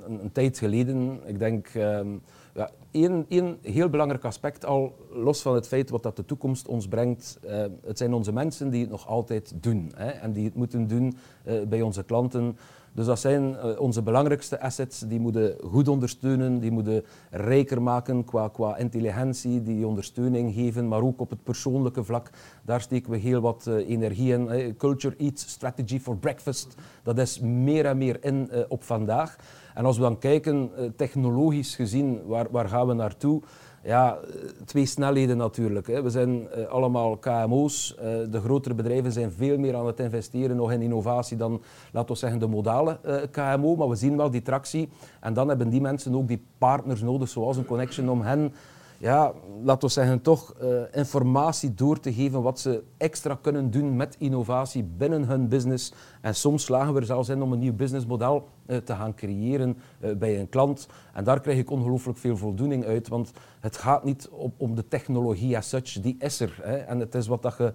een, 0.07 0.19
een 0.23 0.31
tijd 0.31 0.57
geleden, 0.57 1.19
ik 1.25 1.39
denk... 1.39 1.73
Um, 1.75 2.21
ja, 2.55 2.69
één, 2.91 3.57
heel 3.61 3.89
belangrijk 3.89 4.23
aspect, 4.23 4.65
al 4.65 4.95
los 5.11 5.41
van 5.41 5.55
het 5.55 5.67
feit 5.67 5.89
wat 5.89 6.03
dat 6.03 6.15
de 6.15 6.25
toekomst 6.25 6.67
ons 6.67 6.87
brengt, 6.87 7.39
uh, 7.45 7.65
het 7.85 7.97
zijn 7.97 8.13
onze 8.13 8.31
mensen 8.31 8.69
die 8.69 8.81
het 8.81 8.89
nog 8.89 9.07
altijd 9.07 9.53
doen 9.55 9.91
hè, 9.95 10.09
en 10.09 10.33
die 10.33 10.45
het 10.45 10.55
moeten 10.55 10.87
doen 10.87 11.17
uh, 11.45 11.61
bij 11.63 11.81
onze 11.81 12.03
klanten. 12.03 12.57
Dus 12.95 13.05
dat 13.05 13.19
zijn 13.19 13.51
uh, 13.51 13.79
onze 13.79 14.01
belangrijkste 14.01 14.61
assets, 14.61 14.99
die 14.99 15.19
moeten 15.19 15.55
goed 15.63 15.87
ondersteunen, 15.87 16.59
die 16.59 16.71
moeten 16.71 17.03
rijker 17.29 17.81
maken 17.81 18.23
qua, 18.23 18.47
qua 18.47 18.77
intelligentie, 18.77 19.61
die 19.61 19.87
ondersteuning 19.87 20.53
geven, 20.53 20.87
maar 20.87 21.01
ook 21.01 21.19
op 21.19 21.29
het 21.29 21.43
persoonlijke 21.43 22.03
vlak. 22.03 22.29
Daar 22.63 22.81
steken 22.81 23.11
we 23.11 23.17
heel 23.17 23.41
wat 23.41 23.67
energie 23.67 24.33
in. 24.33 24.75
Culture 24.77 25.15
Eats 25.17 25.47
Strategy 25.47 25.99
for 25.99 26.17
Breakfast, 26.17 26.75
dat 27.03 27.17
is 27.17 27.39
meer 27.39 27.85
en 27.85 27.97
meer 27.97 28.23
in 28.23 28.49
op 28.67 28.83
vandaag. 28.83 29.37
En 29.75 29.85
als 29.85 29.95
we 29.95 30.01
dan 30.01 30.17
kijken, 30.19 30.71
eh, 30.75 30.85
technologisch 30.95 31.75
gezien, 31.75 32.25
waar, 32.25 32.47
waar 32.51 32.67
gaan 32.67 32.87
we 32.87 32.93
naartoe? 32.93 33.41
Ja, 33.85 34.17
eh, 34.17 34.49
twee 34.65 34.85
snelheden 34.85 35.37
natuurlijk. 35.37 35.87
We 35.87 36.09
zijn 36.09 36.49
eh, 36.49 36.65
allemaal 36.65 37.17
KMO's. 37.17 37.95
de 38.29 38.39
grotere 38.43 38.75
bedrijven 38.75 39.11
zijn 39.11 39.31
veel 39.31 39.57
meer 39.57 39.75
aan 39.75 39.85
het 39.85 39.99
investeren 39.99 40.55
nog 40.55 40.71
in 40.71 40.81
innovatie 40.81 41.37
dan, 41.37 41.61
laten 41.91 42.13
we 42.13 42.19
zeggen, 42.19 42.39
de 42.39 42.47
modale 42.47 42.99
KMO. 43.31 43.75
Maar 43.75 43.89
we 43.89 43.95
zien 43.95 44.17
wel 44.17 44.29
die 44.29 44.41
tractie. 44.41 44.89
En 45.19 45.33
dan 45.33 45.47
hebben 45.47 45.69
die 45.69 45.81
mensen 45.81 46.15
ook 46.15 46.27
die 46.27 46.45
partners 46.57 47.01
nodig, 47.01 47.29
zoals 47.29 47.57
een 47.57 47.65
connection, 47.65 48.09
om 48.09 48.21
hen 48.21 48.53
ja, 48.97 49.33
laten 49.63 49.87
we 49.87 49.93
zeggen, 49.93 50.21
toch 50.21 50.53
uh, 50.61 50.81
informatie 50.91 51.73
door 51.73 51.99
te 51.99 52.13
geven 52.13 52.41
wat 52.41 52.59
ze 52.59 52.83
extra 52.97 53.37
kunnen 53.41 53.71
doen 53.71 53.95
met 53.95 54.15
innovatie 54.19 54.83
binnen 54.83 55.23
hun 55.23 55.47
business. 55.47 55.93
En 56.21 56.35
soms 56.35 56.63
slagen 56.63 56.93
we 56.93 56.99
er 56.99 57.05
zelfs 57.05 57.29
in 57.29 57.41
om 57.41 57.51
een 57.51 57.59
nieuw 57.59 57.73
businessmodel 57.73 58.47
uh, 58.67 58.77
te 58.77 58.95
gaan 58.95 59.13
creëren 59.13 59.77
uh, 59.99 60.15
bij 60.15 60.39
een 60.39 60.49
klant. 60.49 60.87
En 61.13 61.23
daar 61.23 61.41
krijg 61.41 61.57
ik 61.57 61.71
ongelooflijk 61.71 62.17
veel 62.17 62.37
voldoening 62.37 62.85
uit, 62.85 63.07
want 63.07 63.31
het 63.59 63.77
gaat 63.77 64.03
niet 64.03 64.29
op, 64.29 64.53
om 64.57 64.75
de 64.75 64.87
technologie 64.87 65.57
as 65.57 65.69
such, 65.69 66.01
die 66.01 66.15
is 66.19 66.39
er. 66.39 66.59
Hè. 66.61 66.75
En 66.75 66.99
het 66.99 67.15
is 67.15 67.27
wat 67.27 67.41
dat 67.41 67.57
je 67.57 67.73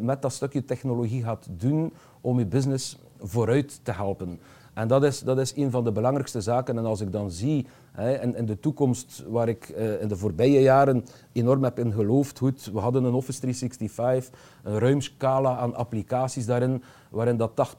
met 0.00 0.22
dat 0.22 0.32
stukje 0.32 0.64
technologie 0.64 1.22
gaat 1.22 1.48
doen 1.50 1.92
om 2.20 2.38
je 2.38 2.46
business 2.46 2.98
vooruit 3.18 3.80
te 3.84 3.92
helpen. 3.92 4.40
En 4.74 4.88
dat 4.88 5.04
is, 5.04 5.20
dat 5.20 5.38
is 5.38 5.56
een 5.56 5.70
van 5.70 5.84
de 5.84 5.92
belangrijkste 5.92 6.40
zaken. 6.40 6.78
En 6.78 6.84
als 6.84 7.00
ik 7.00 7.12
dan 7.12 7.30
zie 7.30 7.66
hè, 7.92 8.44
de 8.44 8.60
toekomst, 8.60 9.24
waar 9.28 9.48
ik 9.48 9.74
uh, 9.76 10.00
in 10.00 10.08
de 10.08 10.16
voorbije 10.16 10.60
jaren 10.60 11.04
enorm 11.32 11.64
heb 11.64 11.78
in 11.78 11.92
geloofd, 11.92 12.38
goed, 12.38 12.70
we 12.72 12.78
hadden 12.78 13.04
een 13.04 13.14
Office 13.14 13.40
365, 13.40 14.38
een 14.62 14.78
ruim 14.78 15.00
scala 15.00 15.56
aan 15.56 15.74
applicaties 15.74 16.46
daarin, 16.46 16.82
waarin 17.10 17.36
dat 17.36 17.74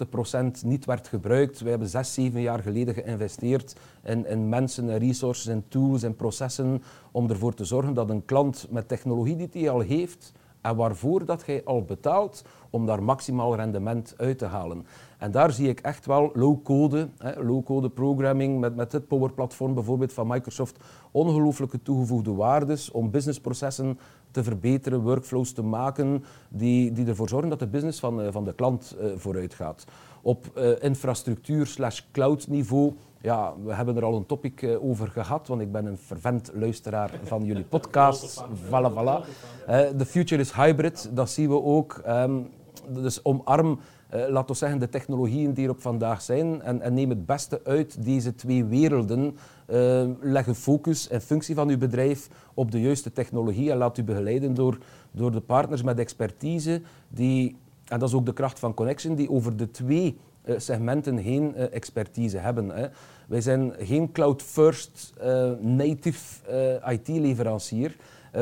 80% 0.62 0.66
niet 0.66 0.86
werd 0.86 1.08
gebruikt. 1.08 1.60
We 1.60 1.70
hebben 1.70 1.88
zes, 1.88 2.14
zeven 2.14 2.42
jaar 2.42 2.60
geleden 2.60 2.94
geïnvesteerd 2.94 3.76
in, 4.04 4.28
in 4.28 4.50
mensen 4.50 4.90
en 4.90 4.98
resources 4.98 5.48
en 5.48 5.66
tools 5.68 6.04
en 6.04 6.16
processen 6.16 6.84
om 7.12 7.30
ervoor 7.30 7.54
te 7.54 7.66
zorgen 7.66 7.94
dat 7.94 8.10
een 8.10 8.26
klant 8.26 8.68
met 8.70 8.88
technologie 8.88 9.36
die 9.36 9.50
hij 9.52 9.70
al 9.70 9.80
heeft, 9.80 10.34
en 10.64 10.76
waarvoor 10.76 11.26
dat 11.26 11.44
jij 11.46 11.62
al 11.64 11.84
betaalt 11.84 12.44
om 12.74 12.86
daar 12.86 13.04
maximaal 13.04 13.56
rendement 13.56 14.14
uit 14.18 14.38
te 14.38 14.46
halen. 14.46 14.86
En 15.18 15.32
daar 15.32 15.52
zie 15.52 15.70
ik 15.70 15.80
echt 15.80 16.06
wel 16.06 16.32
low-code, 16.34 17.10
low-code 17.38 17.90
programming 17.90 18.60
met, 18.60 18.76
met 18.76 18.92
het 18.92 19.08
Power 19.08 19.32
Platform 19.32 19.74
bijvoorbeeld 19.74 20.14
van 20.14 20.28
Microsoft, 20.28 20.78
ongelooflijke 21.12 21.82
toegevoegde 21.82 22.34
waardes 22.34 22.92
om 22.92 23.12
businessprocessen 23.12 24.00
te 24.32 24.44
verbeteren, 24.44 25.02
workflows 25.02 25.52
te 25.52 25.64
maken 25.64 26.24
die, 26.50 26.92
die 26.92 27.08
ervoor 27.08 27.30
zorgen 27.30 27.50
dat 27.50 27.60
de 27.60 27.68
business 27.68 28.00
van, 28.00 28.22
uh, 28.22 28.28
van 28.32 28.44
de 28.44 28.54
klant 28.54 28.96
uh, 29.02 29.12
vooruit 29.16 29.54
gaat. 29.54 29.86
Op 30.22 30.46
uh, 30.58 30.70
infrastructuur 30.82 31.66
slash 31.68 32.02
cloud 32.12 32.48
niveau 32.48 32.94
ja, 33.22 33.54
we 33.64 33.74
hebben 33.74 33.98
er 33.98 34.04
al 34.04 34.16
een 34.16 34.26
topic 34.26 34.78
over 34.82 35.08
gehad, 35.08 35.48
want 35.48 35.62
ik 35.62 35.72
ben 35.72 35.86
een 35.86 35.98
fervent 35.98 36.52
luisteraar 36.54 37.12
van 37.24 37.46
jullie 37.46 37.64
podcast. 37.76 38.44
Voilà, 38.44 38.92
voilà. 38.94 39.26
Uh, 39.70 39.80
the 39.98 40.06
future 40.06 40.42
is 40.42 40.52
hybrid, 40.52 41.10
dat 41.14 41.30
zien 41.30 41.50
we 41.50 41.62
ook. 41.62 42.02
Um, 42.08 42.50
dus 42.89 43.24
omarm, 43.26 43.80
uh, 44.15 44.28
laten 44.30 44.52
we 44.52 44.54
zeggen, 44.54 44.80
de 44.80 44.89
technologieën 44.89 45.54
die 45.54 45.65
er 45.65 45.72
op 45.72 45.82
vandaag 45.82 46.22
zijn 46.22 46.62
en, 46.62 46.82
en 46.82 46.93
neem 46.93 47.10
het 47.10 47.26
beste 47.26 47.62
uit 47.63 48.06
deze 48.06 48.36
twee 48.36 48.65
werelden. 48.65 49.38
Uh, 49.67 50.04
leg 50.22 50.48
een 50.48 50.56
focus 50.56 51.08
en 51.08 51.22
functie 51.22 51.56
van 51.56 51.69
uw 51.69 51.78
bedrijf 51.78 52.30
op 52.54 52.72
de 52.72 52.82
juiste 52.82 53.12
technologie 53.12 53.72
en 53.72 53.78
laat 53.78 53.98
u 53.98 54.04
begeleiden 54.04 54.54
door, 54.54 54.78
door 55.12 55.32
de 55.32 55.41
partners 55.41 55.84
met 55.84 56.00
expertise 56.00 56.82
die, 57.10 57.56
en 57.86 58.00
dat 58.00 58.10
is 58.10 58.15
ook 58.15 58.26
de 58.26 58.34
kracht 58.34 58.60
van 58.60 58.74
Connection, 58.74 59.15
die 59.15 59.30
over 59.30 59.58
de 59.58 59.72
twee 59.72 60.17
uh, 60.46 60.60
segmenten 60.60 61.17
heen 61.17 61.56
expertise 61.56 62.38
hebben. 62.38 62.69
Hè. 62.69 62.88
Wij 63.28 63.41
zijn 63.41 63.74
geen 63.80 64.12
cloud-first 64.12 65.13
native 65.60 66.82
IT-leverancier, 66.86 67.96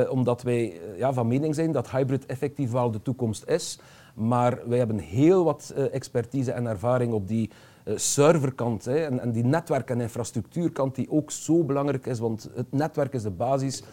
omdat 0.09 0.41
wij 0.41 0.79
ja, 0.97 1.13
van 1.13 1.27
mening 1.27 1.55
zijn 1.55 1.71
dat 1.71 1.91
hybrid 1.91 2.25
effectief 2.25 2.71
wel 2.71 2.91
de 2.91 3.01
toekomst 3.01 3.49
is. 3.49 3.79
Maar 4.15 4.59
wij 4.65 4.77
hebben 4.77 4.97
heel 4.97 5.43
wat 5.43 5.73
uh, 5.77 5.93
expertise 5.93 6.51
en 6.51 6.65
ervaring 6.65 7.13
op 7.13 7.27
die 7.27 7.49
uh, 7.85 7.97
serverkant 7.97 8.85
hè, 8.85 9.05
en, 9.05 9.19
en, 9.19 9.31
die 9.31 9.43
netwerk- 9.43 9.89
en 9.89 10.01
infrastructuurkant 10.01 10.95
die 10.95 11.11
ook 11.11 11.31
zo 11.31 11.63
belangrijk 11.63 12.05
is, 12.05 12.19
want 12.19 12.49
het 12.55 12.71
netwerk 12.71 13.13
is 13.13 13.23
de 13.23 13.29
basis 13.29 13.83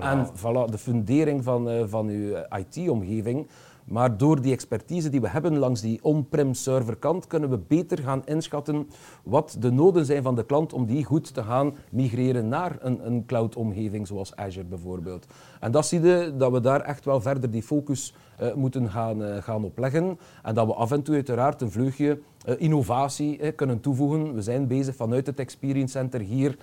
en 0.00 0.28
voilà, 0.28 0.70
de 0.70 0.78
fundering 0.78 1.44
van, 1.44 1.70
uh, 1.70 1.82
van 1.86 2.08
uw 2.08 2.36
IT-omgeving. 2.50 3.46
Maar 3.84 4.16
door 4.16 4.42
die 4.42 4.52
expertise 4.52 5.08
die 5.08 5.20
we 5.20 5.28
hebben 5.28 5.58
langs 5.58 5.80
die 5.80 5.98
on-prem 6.02 6.54
serverkant 6.54 7.26
kunnen 7.26 7.50
we 7.50 7.58
beter 7.58 7.98
gaan 7.98 8.22
inschatten 8.24 8.88
wat 9.22 9.56
de 9.58 9.70
noden 9.70 10.04
zijn 10.04 10.22
van 10.22 10.34
de 10.34 10.44
klant 10.44 10.72
om 10.72 10.86
die 10.86 11.04
goed 11.04 11.34
te 11.34 11.42
gaan 11.42 11.74
migreren 11.90 12.48
naar 12.48 12.76
een, 12.80 13.06
een 13.06 13.24
cloud-omgeving 13.26 14.06
zoals 14.06 14.36
Azure 14.36 14.66
bijvoorbeeld. 14.66 15.26
En 15.60 15.70
dat 15.70 15.86
zie 15.86 16.00
je 16.00 16.34
dat 16.36 16.52
we 16.52 16.60
daar 16.60 16.80
echt 16.80 17.04
wel 17.04 17.20
verder 17.20 17.50
die 17.50 17.62
focus 17.62 18.14
moeten 18.54 18.90
gaan, 18.90 19.22
uh, 19.22 19.36
gaan 19.36 19.64
opleggen. 19.64 20.18
En 20.42 20.54
dat 20.54 20.66
we 20.66 20.74
af 20.74 20.92
en 20.92 21.02
toe 21.02 21.14
uiteraard 21.14 21.60
een 21.60 21.70
vleugje 21.70 22.20
uh, 22.48 22.54
innovatie 22.58 23.52
kunnen 23.52 23.80
toevoegen. 23.80 24.34
We 24.34 24.42
zijn 24.42 24.66
bezig 24.66 24.94
vanuit 24.94 25.26
het 25.26 25.38
Experience 25.38 25.98
Center 25.98 26.20
hier 26.20 26.56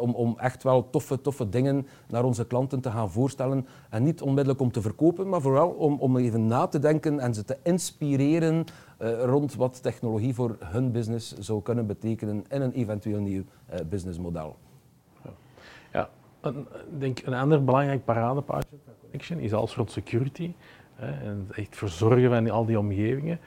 om, 0.00 0.14
om 0.14 0.38
echt 0.38 0.62
wel 0.62 0.90
toffe, 0.90 1.20
toffe 1.20 1.48
dingen 1.48 1.86
naar 2.08 2.24
onze 2.24 2.46
klanten 2.46 2.80
te 2.80 2.90
gaan 2.90 3.10
voorstellen. 3.10 3.66
En 3.90 4.02
niet 4.02 4.22
onmiddellijk 4.22 4.60
om 4.60 4.72
te 4.72 4.80
verkopen, 4.80 5.28
maar 5.28 5.40
vooral 5.40 5.68
om, 5.68 5.98
om 5.98 6.16
even 6.16 6.46
na 6.46 6.66
te 6.66 6.78
denken 6.78 7.20
en 7.20 7.34
ze 7.34 7.44
te 7.44 7.56
inspireren 7.62 8.64
rond 9.24 9.54
wat 9.54 9.82
technologie 9.82 10.34
voor 10.34 10.56
hun 10.60 10.92
business 10.92 11.38
zou 11.38 11.62
kunnen 11.62 11.86
betekenen 11.86 12.44
in 12.48 12.62
een 12.62 12.72
eventueel 12.72 13.20
nieuw 13.20 13.42
businessmodel. 13.88 14.56
Ja, 15.92 16.08
denk 16.98 17.22
een 17.24 17.34
ander 17.34 17.64
belangrijk 17.64 18.04
paradepaardje 18.04 18.76
van 18.84 18.94
Connection 19.00 19.38
is 19.38 19.52
als 19.52 19.76
rond 19.76 19.90
security. 19.90 20.52
En 20.98 21.48
echt 21.54 21.76
verzorgen 21.76 22.30
van 22.30 22.50
al 22.50 22.64
die 22.64 22.78
omgevingen. 22.78 23.38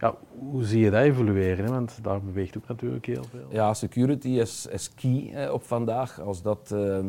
Ja, 0.00 0.14
hoe 0.38 0.64
zie 0.64 0.80
je 0.80 0.90
dat 0.90 1.02
evolueren? 1.02 1.68
Want 1.68 1.98
daar 2.02 2.22
beweegt 2.22 2.56
ook 2.56 2.68
natuurlijk 2.68 3.06
heel 3.06 3.24
veel. 3.30 3.46
Ja, 3.50 3.74
security 3.74 4.28
is, 4.28 4.66
is 4.66 4.94
key 4.94 5.48
op 5.50 5.62
vandaag. 5.62 6.20
Als 6.20 6.42
dat, 6.42 6.70
ehm, 6.72 7.06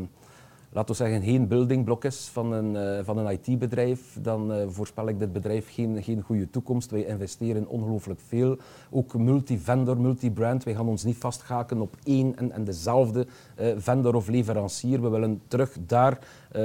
laten 0.74 0.96
we 0.96 1.04
zeggen, 1.04 1.22
geen 1.22 1.48
buildingblok 1.48 2.06
is 2.06 2.30
van 2.34 2.52
een, 2.52 2.76
eh, 2.76 3.04
van 3.04 3.18
een 3.18 3.40
IT-bedrijf, 3.40 4.18
dan 4.22 4.54
eh, 4.54 4.64
voorspel 4.68 5.08
ik 5.08 5.20
dit 5.20 5.34
bedrijf 5.34 5.74
geen, 5.74 6.04
geen 6.04 6.22
goede 6.22 6.50
toekomst. 6.50 6.92
Wij 6.92 7.06
investeren 7.06 7.68
ongelooflijk 7.68 8.20
veel. 8.28 8.58
Ook 8.90 9.18
multi-vendor, 9.18 10.02
multi-brand. 10.02 10.64
Wij 10.64 10.76
gaan 10.76 10.88
ons 10.88 11.04
niet 11.04 11.18
vasthaken 11.18 11.82
op 11.82 11.96
één 12.04 12.36
en, 12.36 12.52
en 12.52 12.64
dezelfde 12.64 13.28
eh, 13.56 13.68
vendor 13.78 14.16
of 14.16 14.28
leverancier. 14.28 15.02
We 15.02 15.10
willen 15.10 15.42
terug 15.48 15.78
daar 15.86 16.20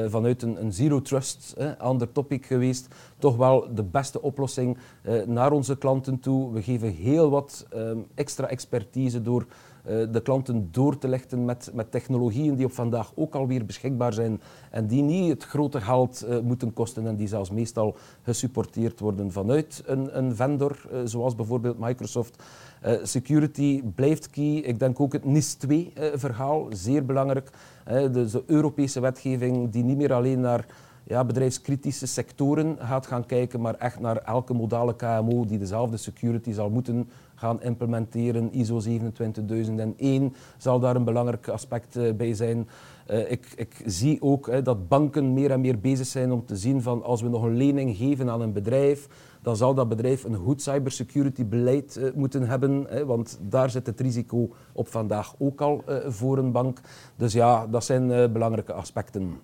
vanuit 0.06 0.42
een, 0.42 0.60
een 0.60 0.72
zero 0.72 1.02
trust, 1.02 1.56
ander 1.78 2.12
topic 2.12 2.46
geweest, 2.46 2.88
toch 3.18 3.36
wel 3.36 3.74
de 3.74 3.82
beste 3.82 4.22
oplossing 4.22 4.78
naar 5.26 5.52
onze 5.52 5.78
klanten 5.78 6.20
toe. 6.20 6.52
We 6.52 6.62
geven 6.62 6.92
heel 6.92 7.30
wat 7.30 7.66
ehm, 7.70 7.98
extra 8.14 8.48
expertise 8.48 9.22
door 9.22 9.46
de 9.86 10.20
klanten 10.22 10.68
door 10.70 10.98
te 10.98 11.08
lichten 11.08 11.44
met, 11.44 11.70
met 11.74 11.90
technologieën 11.90 12.56
die 12.56 12.66
op 12.66 12.72
vandaag 12.72 13.12
ook 13.14 13.34
alweer 13.34 13.64
beschikbaar 13.64 14.12
zijn 14.12 14.40
en 14.70 14.86
die 14.86 15.02
niet 15.02 15.28
het 15.28 15.44
grote 15.44 15.80
geld 15.80 16.22
eh, 16.22 16.38
moeten 16.38 16.72
kosten 16.72 17.06
en 17.06 17.16
die 17.16 17.28
zelfs 17.28 17.50
meestal 17.50 17.96
gesupporteerd 18.22 19.00
worden 19.00 19.32
vanuit 19.32 19.82
een, 19.86 20.18
een 20.18 20.36
vendor, 20.36 20.86
eh, 20.90 20.98
zoals 21.04 21.34
bijvoorbeeld 21.34 21.78
Microsoft. 21.78 22.42
Eh, 22.80 22.92
security 23.02 23.82
blijft 23.94 24.30
key. 24.30 24.54
Ik 24.56 24.78
denk 24.78 25.00
ook 25.00 25.12
het 25.12 25.24
NIS 25.24 25.56
2-verhaal, 25.66 26.66
zeer 26.70 27.04
belangrijk. 27.04 27.50
Eh, 27.84 28.12
de 28.12 28.42
Europese 28.46 29.00
wetgeving 29.00 29.70
die 29.70 29.84
niet 29.84 29.96
meer 29.96 30.12
alleen 30.12 30.40
naar 30.40 30.66
ja, 31.04 31.24
bedrijfskritische 31.24 32.06
sectoren 32.06 32.76
gaat 32.80 33.06
gaan 33.06 33.26
kijken, 33.26 33.60
maar 33.60 33.74
echt 33.74 34.00
naar 34.00 34.16
elke 34.16 34.54
modale 34.54 34.96
KMO 34.96 35.44
die 35.44 35.58
dezelfde 35.58 35.96
security 35.96 36.52
zal 36.52 36.70
moeten 36.70 37.08
gaan 37.36 37.62
implementeren. 37.62 38.52
ISO 38.52 38.78
27001 38.78 40.34
zal 40.56 40.80
daar 40.80 40.96
een 40.96 41.04
belangrijk 41.04 41.48
aspect 41.48 41.96
eh, 41.96 42.12
bij 42.12 42.34
zijn. 42.34 42.68
Eh, 43.06 43.30
ik, 43.30 43.52
ik, 43.56 43.82
zie 43.84 44.22
ook 44.22 44.64
dat 44.64 44.88
banken 44.88 45.32
meer 45.32 45.50
en 45.50 45.60
meer 45.60 45.78
bezig 45.78 46.06
zijn 46.06 46.32
om 46.32 46.46
te 46.46 46.56
zien 46.56 46.82
van 46.82 47.02
als 47.02 47.22
we 47.22 47.28
nog 47.28 47.42
een 47.42 47.56
lening 47.56 47.96
geven 47.96 48.30
aan 48.30 48.40
een 48.40 48.52
bedrijf, 48.52 49.08
dan 49.42 49.56
zal 49.56 49.74
dat 49.74 49.88
bedrijf 49.88 50.24
een 50.24 50.34
goed 50.34 50.62
cybersecurity 50.62 51.44
beleid 51.44 51.96
uh, 52.00 52.12
moeten 52.14 52.48
hebben, 52.48 53.06
want 53.06 53.38
daar 53.42 53.70
zit 53.70 53.86
het 53.86 54.00
risico 54.00 54.48
op 54.72 54.88
vandaag 54.88 55.34
ook 55.38 55.60
al 55.60 55.84
voor 56.06 56.38
een 56.38 56.52
bank. 56.52 56.80
Dus 57.16 57.32
ja, 57.32 57.66
dat 57.66 57.84
zijn 57.84 58.32
belangrijke 58.32 58.72
aspecten. 58.72 59.40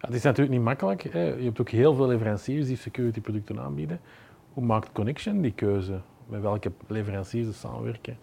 Ja, 0.00 0.06
het 0.06 0.14
is 0.14 0.22
natuurlijk 0.22 0.56
niet 0.56 0.64
makkelijk. 0.64 1.02
Hè. 1.02 1.22
Je 1.22 1.44
hebt 1.44 1.60
ook 1.60 1.68
heel 1.68 1.94
veel 1.94 2.06
leveranciers 2.06 2.66
die 2.66 2.76
security 2.76 3.20
producten 3.20 3.60
aanbieden. 3.60 4.00
Hoe 4.52 4.64
maakt 4.64 4.92
Connection 4.92 5.40
die 5.40 5.52
keuze? 5.52 6.00
Met 6.28 6.40
welke 6.40 6.72
leveranciers 6.86 7.46
ze 7.46 7.52
samenwerken? 7.52 8.18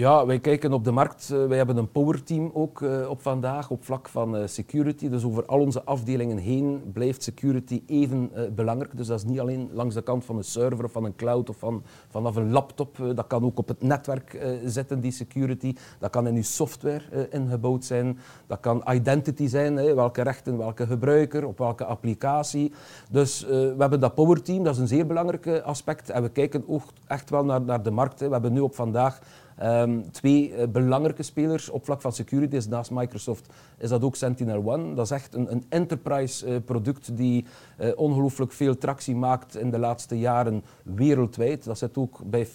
Ja, 0.00 0.26
wij 0.26 0.40
kijken 0.40 0.72
op 0.72 0.84
de 0.84 0.90
markt. 0.90 1.30
Uh, 1.32 1.46
wij 1.46 1.56
hebben 1.56 1.76
een 1.76 1.90
powerteam 1.90 2.50
ook 2.54 2.80
uh, 2.80 3.08
op 3.08 3.22
vandaag 3.22 3.70
op 3.70 3.84
vlak 3.84 4.08
van 4.08 4.36
uh, 4.36 4.46
security. 4.46 5.08
Dus 5.08 5.24
over 5.24 5.46
al 5.46 5.60
onze 5.60 5.84
afdelingen 5.84 6.36
heen 6.36 6.82
blijft 6.92 7.22
security 7.22 7.82
even 7.86 8.30
belangrijk. 8.54 8.96
Dus 8.96 9.06
dat 9.06 9.18
is 9.18 9.24
niet 9.24 9.40
alleen 9.40 9.70
langs 9.72 9.94
de 9.94 10.02
kant 10.02 10.24
van 10.24 10.36
een 10.36 10.44
server 10.44 10.84
of 10.84 10.92
van 10.92 11.04
een 11.04 11.16
cloud 11.16 11.48
of 11.48 11.56
van, 11.56 11.82
vanaf 12.08 12.36
een 12.36 12.50
laptop. 12.50 12.96
dat 13.14 13.26
kan 13.26 13.44
ook 13.44 13.58
op 13.58 13.68
het 13.68 13.82
netwerk 13.82 14.46
zitten, 14.64 15.00
die 15.00 15.10
security. 15.10 15.74
Dat 15.98 16.10
kan 16.10 16.26
in 16.26 16.34
uw 16.34 16.42
software 16.42 17.28
ingebouwd 17.30 17.84
zijn. 17.84 18.18
Dat 18.46 18.60
kan 18.60 18.82
identity 18.88 19.46
zijn, 19.46 19.94
welke 19.94 20.22
rechten, 20.22 20.58
welke 20.58 20.86
gebruiker, 20.86 21.46
op 21.46 21.58
welke 21.58 21.84
applicatie. 21.84 22.72
Dus 23.10 23.40
we 23.46 23.74
hebben 23.78 24.00
dat 24.00 24.14
powerteam, 24.14 24.64
dat 24.64 24.74
is 24.74 24.80
een 24.80 24.88
zeer 24.88 25.06
belangrijk 25.06 25.46
aspect. 25.46 26.10
En 26.10 26.22
we 26.22 26.28
kijken 26.28 26.64
ook 26.66 26.82
echt 27.06 27.30
wel 27.30 27.44
naar, 27.44 27.62
naar 27.62 27.82
de 27.82 27.90
markt. 27.90 28.20
We 28.20 28.28
hebben 28.28 28.52
nu 28.52 28.60
op 28.60 28.74
vandaag 28.74 29.20
Um, 29.62 30.10
twee 30.10 30.52
uh, 30.52 30.66
belangrijke 30.66 31.22
spelers 31.22 31.68
op 31.68 31.84
vlak 31.84 32.00
van 32.00 32.12
security 32.12 32.56
is 32.56 32.68
naast 32.68 32.90
Microsoft 32.90 33.52
is 33.78 33.88
dat 33.88 34.02
ook 34.02 34.16
Sentinel-One. 34.16 34.94
Dat 34.94 35.04
is 35.04 35.10
echt 35.10 35.34
een, 35.34 35.52
een 35.52 35.64
enterprise 35.68 36.46
uh, 36.46 36.56
product 36.64 37.16
die 37.16 37.44
uh, 37.80 37.88
ongelooflijk 37.96 38.52
veel 38.52 38.78
tractie 38.78 39.16
maakt 39.16 39.56
in 39.56 39.70
de 39.70 39.78
laatste 39.78 40.18
jaren 40.18 40.64
wereldwijd. 40.82 41.64
Dat 41.64 41.78
zit 41.78 41.98
ook 41.98 42.20
bij 42.24 42.46
50% 42.46 42.50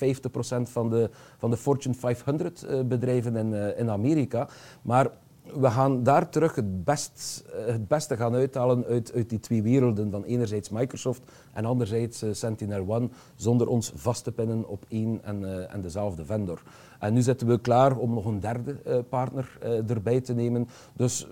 van 0.64 0.90
de, 0.90 1.10
van 1.38 1.50
de 1.50 1.58
Fortune 1.58 1.96
500 1.96 2.88
bedrijven 2.88 3.36
in, 3.36 3.78
in 3.78 3.90
Amerika. 3.90 4.48
Maar 4.82 5.10
we 5.54 5.70
gaan 5.70 6.04
daar 6.04 6.30
terug 6.30 6.56
het, 6.56 6.84
best, 6.84 7.44
het 7.52 7.88
beste 7.88 8.18
gaan 8.18 8.34
uithalen 8.34 8.86
uit, 8.86 9.12
uit 9.14 9.30
die 9.30 9.40
twee 9.40 9.64
werelden. 9.64 10.12
Van 10.12 10.24
enerzijds 10.24 10.70
Microsoft 10.70 11.22
en 11.54 11.66
anderzijds 11.66 12.24
uh, 12.24 12.34
Sentinel-One, 12.34 13.10
zonder 13.36 13.68
ons 13.68 13.92
vast 13.96 14.24
te 14.24 14.32
pinnen 14.32 14.68
op 14.68 14.86
één 14.88 15.24
en, 15.24 15.42
uh, 15.42 15.74
en 15.74 15.82
dezelfde 15.82 16.26
vendor. 16.26 16.62
En 17.00 17.14
nu 17.14 17.22
zitten 17.22 17.48
we 17.48 17.60
klaar 17.60 17.98
om 17.98 18.14
nog 18.14 18.26
een 18.26 18.40
derde 18.40 18.76
uh, 18.88 18.98
partner 19.10 19.58
erbij 19.88 20.22
te 20.22 20.34
nemen. 20.34 20.68
Dus 20.94 21.28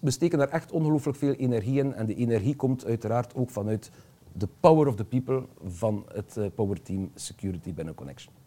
we, 0.00 0.10
steken 0.10 0.38
daar 0.38 0.48
echt 0.48 0.72
ongelooflijk 0.72 1.18
veel 1.18 1.32
energie 1.32 1.78
in. 1.78 1.94
En 1.94 2.06
de 2.06 2.14
energie 2.14 2.56
komt 2.56 2.84
uiteraard 2.84 3.34
ook 3.34 3.50
vanuit 3.50 3.90
de 4.32 4.48
power 4.60 4.86
of 4.86 4.96
the 4.96 5.04
people 5.04 5.42
van 5.64 6.04
het 6.12 6.54
Power 6.54 6.82
Team 6.82 7.10
Security 7.14 7.74
binnen 7.74 7.94
Connection 7.94 8.38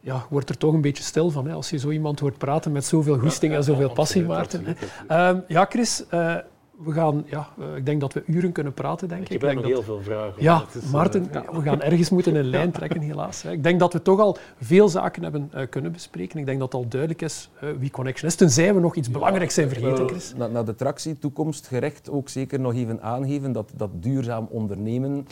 ja, 0.00 0.26
wordt 0.30 0.48
er 0.48 0.56
toch 0.56 0.74
een 0.74 0.80
beetje 0.80 1.02
stil 1.02 1.30
van 1.30 1.46
hè, 1.46 1.52
als 1.52 1.70
je 1.70 1.78
zo 1.78 1.90
iemand 1.90 2.20
hoort 2.20 2.38
praten 2.38 2.72
met 2.72 2.84
zoveel 2.84 3.18
goesting 3.18 3.54
en 3.54 3.64
zoveel 3.64 3.90
passie, 3.90 4.24
Maarten. 4.24 4.66
Um, 5.10 5.44
ja, 5.48 5.64
Chris, 5.64 6.04
uh, 6.14 6.36
we 6.84 6.92
gaan, 6.92 7.24
ja, 7.26 7.48
uh, 7.58 7.76
ik 7.76 7.86
denk 7.86 8.00
dat 8.00 8.12
we 8.12 8.22
uren 8.26 8.52
kunnen 8.52 8.72
praten, 8.72 9.08
denk 9.08 9.22
ik. 9.22 9.30
Ik 9.30 9.40
heb 9.40 9.52
nog 9.52 9.62
dat... 9.62 9.72
heel 9.72 9.82
veel 9.82 10.02
vragen. 10.02 10.42
Ja, 10.42 10.64
is, 10.72 10.90
Maarten, 10.90 11.26
uh, 11.26 11.32
ja. 11.32 11.44
we 11.52 11.62
gaan 11.62 11.82
ergens 11.82 12.10
moeten 12.10 12.34
een 12.34 12.44
lijn 12.50 12.70
trekken, 12.70 13.00
helaas. 13.00 13.44
Ik 13.44 13.62
denk 13.62 13.80
dat 13.80 13.92
we 13.92 14.02
toch 14.02 14.20
al 14.20 14.36
veel 14.60 14.88
zaken 14.88 15.22
hebben 15.22 15.50
kunnen 15.70 15.92
bespreken. 15.92 16.38
Ik 16.38 16.46
denk 16.46 16.58
dat 16.58 16.72
het 16.72 16.82
al 16.82 16.88
duidelijk 16.88 17.22
is 17.22 17.50
wie 17.78 17.90
Connection 17.90 18.28
is, 18.28 18.34
tenzij 18.34 18.74
we 18.74 18.80
nog 18.80 18.96
iets 18.96 19.10
belangrijks 19.10 19.54
zijn 19.54 19.68
vergeten, 19.68 20.08
Chris. 20.08 20.32
Na, 20.36 20.46
na 20.46 20.62
de 20.62 20.74
tractie, 20.74 21.18
toekomstgericht, 21.18 22.10
ook 22.10 22.28
zeker 22.28 22.60
nog 22.60 22.74
even 22.74 23.02
aangeven 23.02 23.52
dat, 23.52 23.72
dat 23.76 23.90
duurzaam 23.92 24.46
ondernemen 24.50 25.26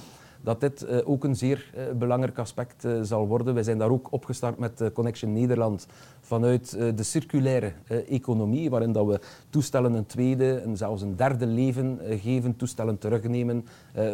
dat 0.49 0.61
dit 0.61 0.87
uh, 0.89 0.99
ook 1.05 1.25
een 1.25 1.37
zeer 1.37 1.71
uh, 1.77 1.83
belangrijk 1.99 2.39
aspect 2.39 2.85
uh, 2.85 2.99
zal 3.03 3.27
worden. 3.27 3.55
Wij 3.55 3.63
zijn 3.63 3.79
daar 3.79 3.91
ook 3.91 4.13
opgestart 4.13 4.59
met 4.59 4.91
Connection 4.93 5.33
Nederland 5.33 5.87
vanuit 6.21 6.71
de 6.71 7.03
circulaire 7.03 7.73
economie, 8.09 8.71
waarin 8.71 8.93
dat 8.93 9.07
we 9.07 9.21
toestellen 9.51 9.93
een 9.93 10.07
tweede 10.07 10.55
en 10.55 10.77
zelfs 10.77 11.03
een 11.03 11.17
derde 11.17 11.47
leven 11.47 11.99
geven, 12.21 12.57
toestellen 12.57 12.99
terugnemen 12.99 13.65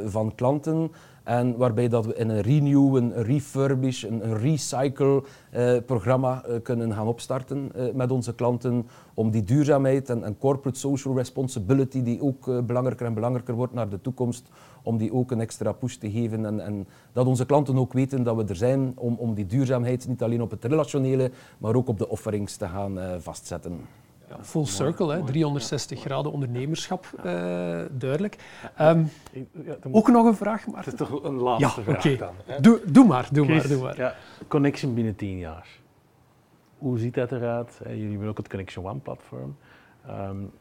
van 0.05 0.35
klanten. 0.35 0.91
En 1.25 1.57
waarbij 1.57 1.89
dat 1.89 2.07
we 2.07 2.15
in 2.15 2.29
een 2.29 2.41
renew, 2.41 2.97
een 2.97 3.23
refurbish, 3.23 4.03
een, 4.03 4.25
een 4.25 4.39
recycle 4.39 5.23
eh, 5.51 5.77
programma 5.87 6.45
eh, 6.45 6.63
kunnen 6.63 6.93
gaan 6.93 7.07
opstarten 7.07 7.71
eh, 7.75 7.85
met 7.95 8.11
onze 8.11 8.35
klanten 8.35 8.87
om 9.15 9.31
die 9.31 9.45
duurzaamheid 9.45 10.11
en, 10.11 10.25
en 10.25 10.39
corporate 10.39 10.79
social 10.79 11.17
responsibility 11.17 12.03
die 12.03 12.23
ook 12.23 12.67
belangrijker 12.67 13.07
en 13.07 13.15
belangrijker 13.15 13.55
wordt 13.55 13.75
naar 13.75 13.89
de 13.89 14.01
toekomst, 14.01 14.49
om 14.85 14.97
die 14.97 15.13
ook 15.13 15.31
een 15.31 15.41
extra 15.41 15.73
push 15.73 15.95
te 15.95 16.11
geven 16.11 16.47
en, 16.47 16.61
en 16.61 16.87
dat 17.13 17.27
onze 17.27 17.47
klanten 17.47 17.79
ook 17.79 17.93
weten 17.93 18.23
dat 18.23 18.37
we 18.37 18.45
er 18.45 18.57
zijn 18.57 18.93
om, 18.97 19.15
om 19.19 19.35
die 19.35 19.47
duurzaamheid 19.47 20.09
niet 20.09 20.23
alleen 20.23 20.43
op 20.43 20.51
het 20.51 20.65
relationele, 20.65 21.31
maar 21.59 21.75
ook 21.75 21.89
op 21.89 21.99
de 21.99 22.09
offerings 22.09 22.57
te 22.57 22.69
gaan 22.69 22.99
vastzetten. 23.21 23.81
Ja, 24.29 24.45
full 24.45 24.65
circle, 24.65 25.13
hè, 25.13 25.25
360 25.25 26.01
graden 26.01 26.33
ondernemerschap, 26.33 27.07
uh, 27.17 27.25
duidelijk. 27.91 28.37
Um, 28.81 29.11
ja, 29.65 29.77
ook 29.91 30.09
nog 30.09 30.27
een 30.27 30.37
vraag, 30.37 30.67
maar... 30.67 30.85
Het 30.85 31.01
is 31.01 31.09
toch 31.09 31.23
een 31.23 31.35
laatste 31.35 31.81
ja, 31.81 31.85
vraag 31.85 32.17
dan. 32.17 32.35
Hè? 32.45 32.61
Doe, 32.61 32.81
doe 32.87 33.07
maar, 33.07 33.29
doe 33.33 33.45
Chris, 33.45 33.59
maar, 33.59 33.69
doe 33.69 33.83
maar. 33.83 33.97
Ja, 33.97 34.15
Connection 34.49 34.95
binnen 34.95 35.17
10 35.17 35.39
jaar. 35.39 35.69
Hoe 36.79 36.99
ziet 36.99 37.15
dat 37.15 37.33
eruit? 37.33 37.81
Jullie 37.85 38.11
hebben 38.11 38.29
ook 38.29 38.37
het 38.37 38.49
Connection 38.49 38.87
One 38.87 38.99
platform. 38.99 39.57
Um, 40.09 40.53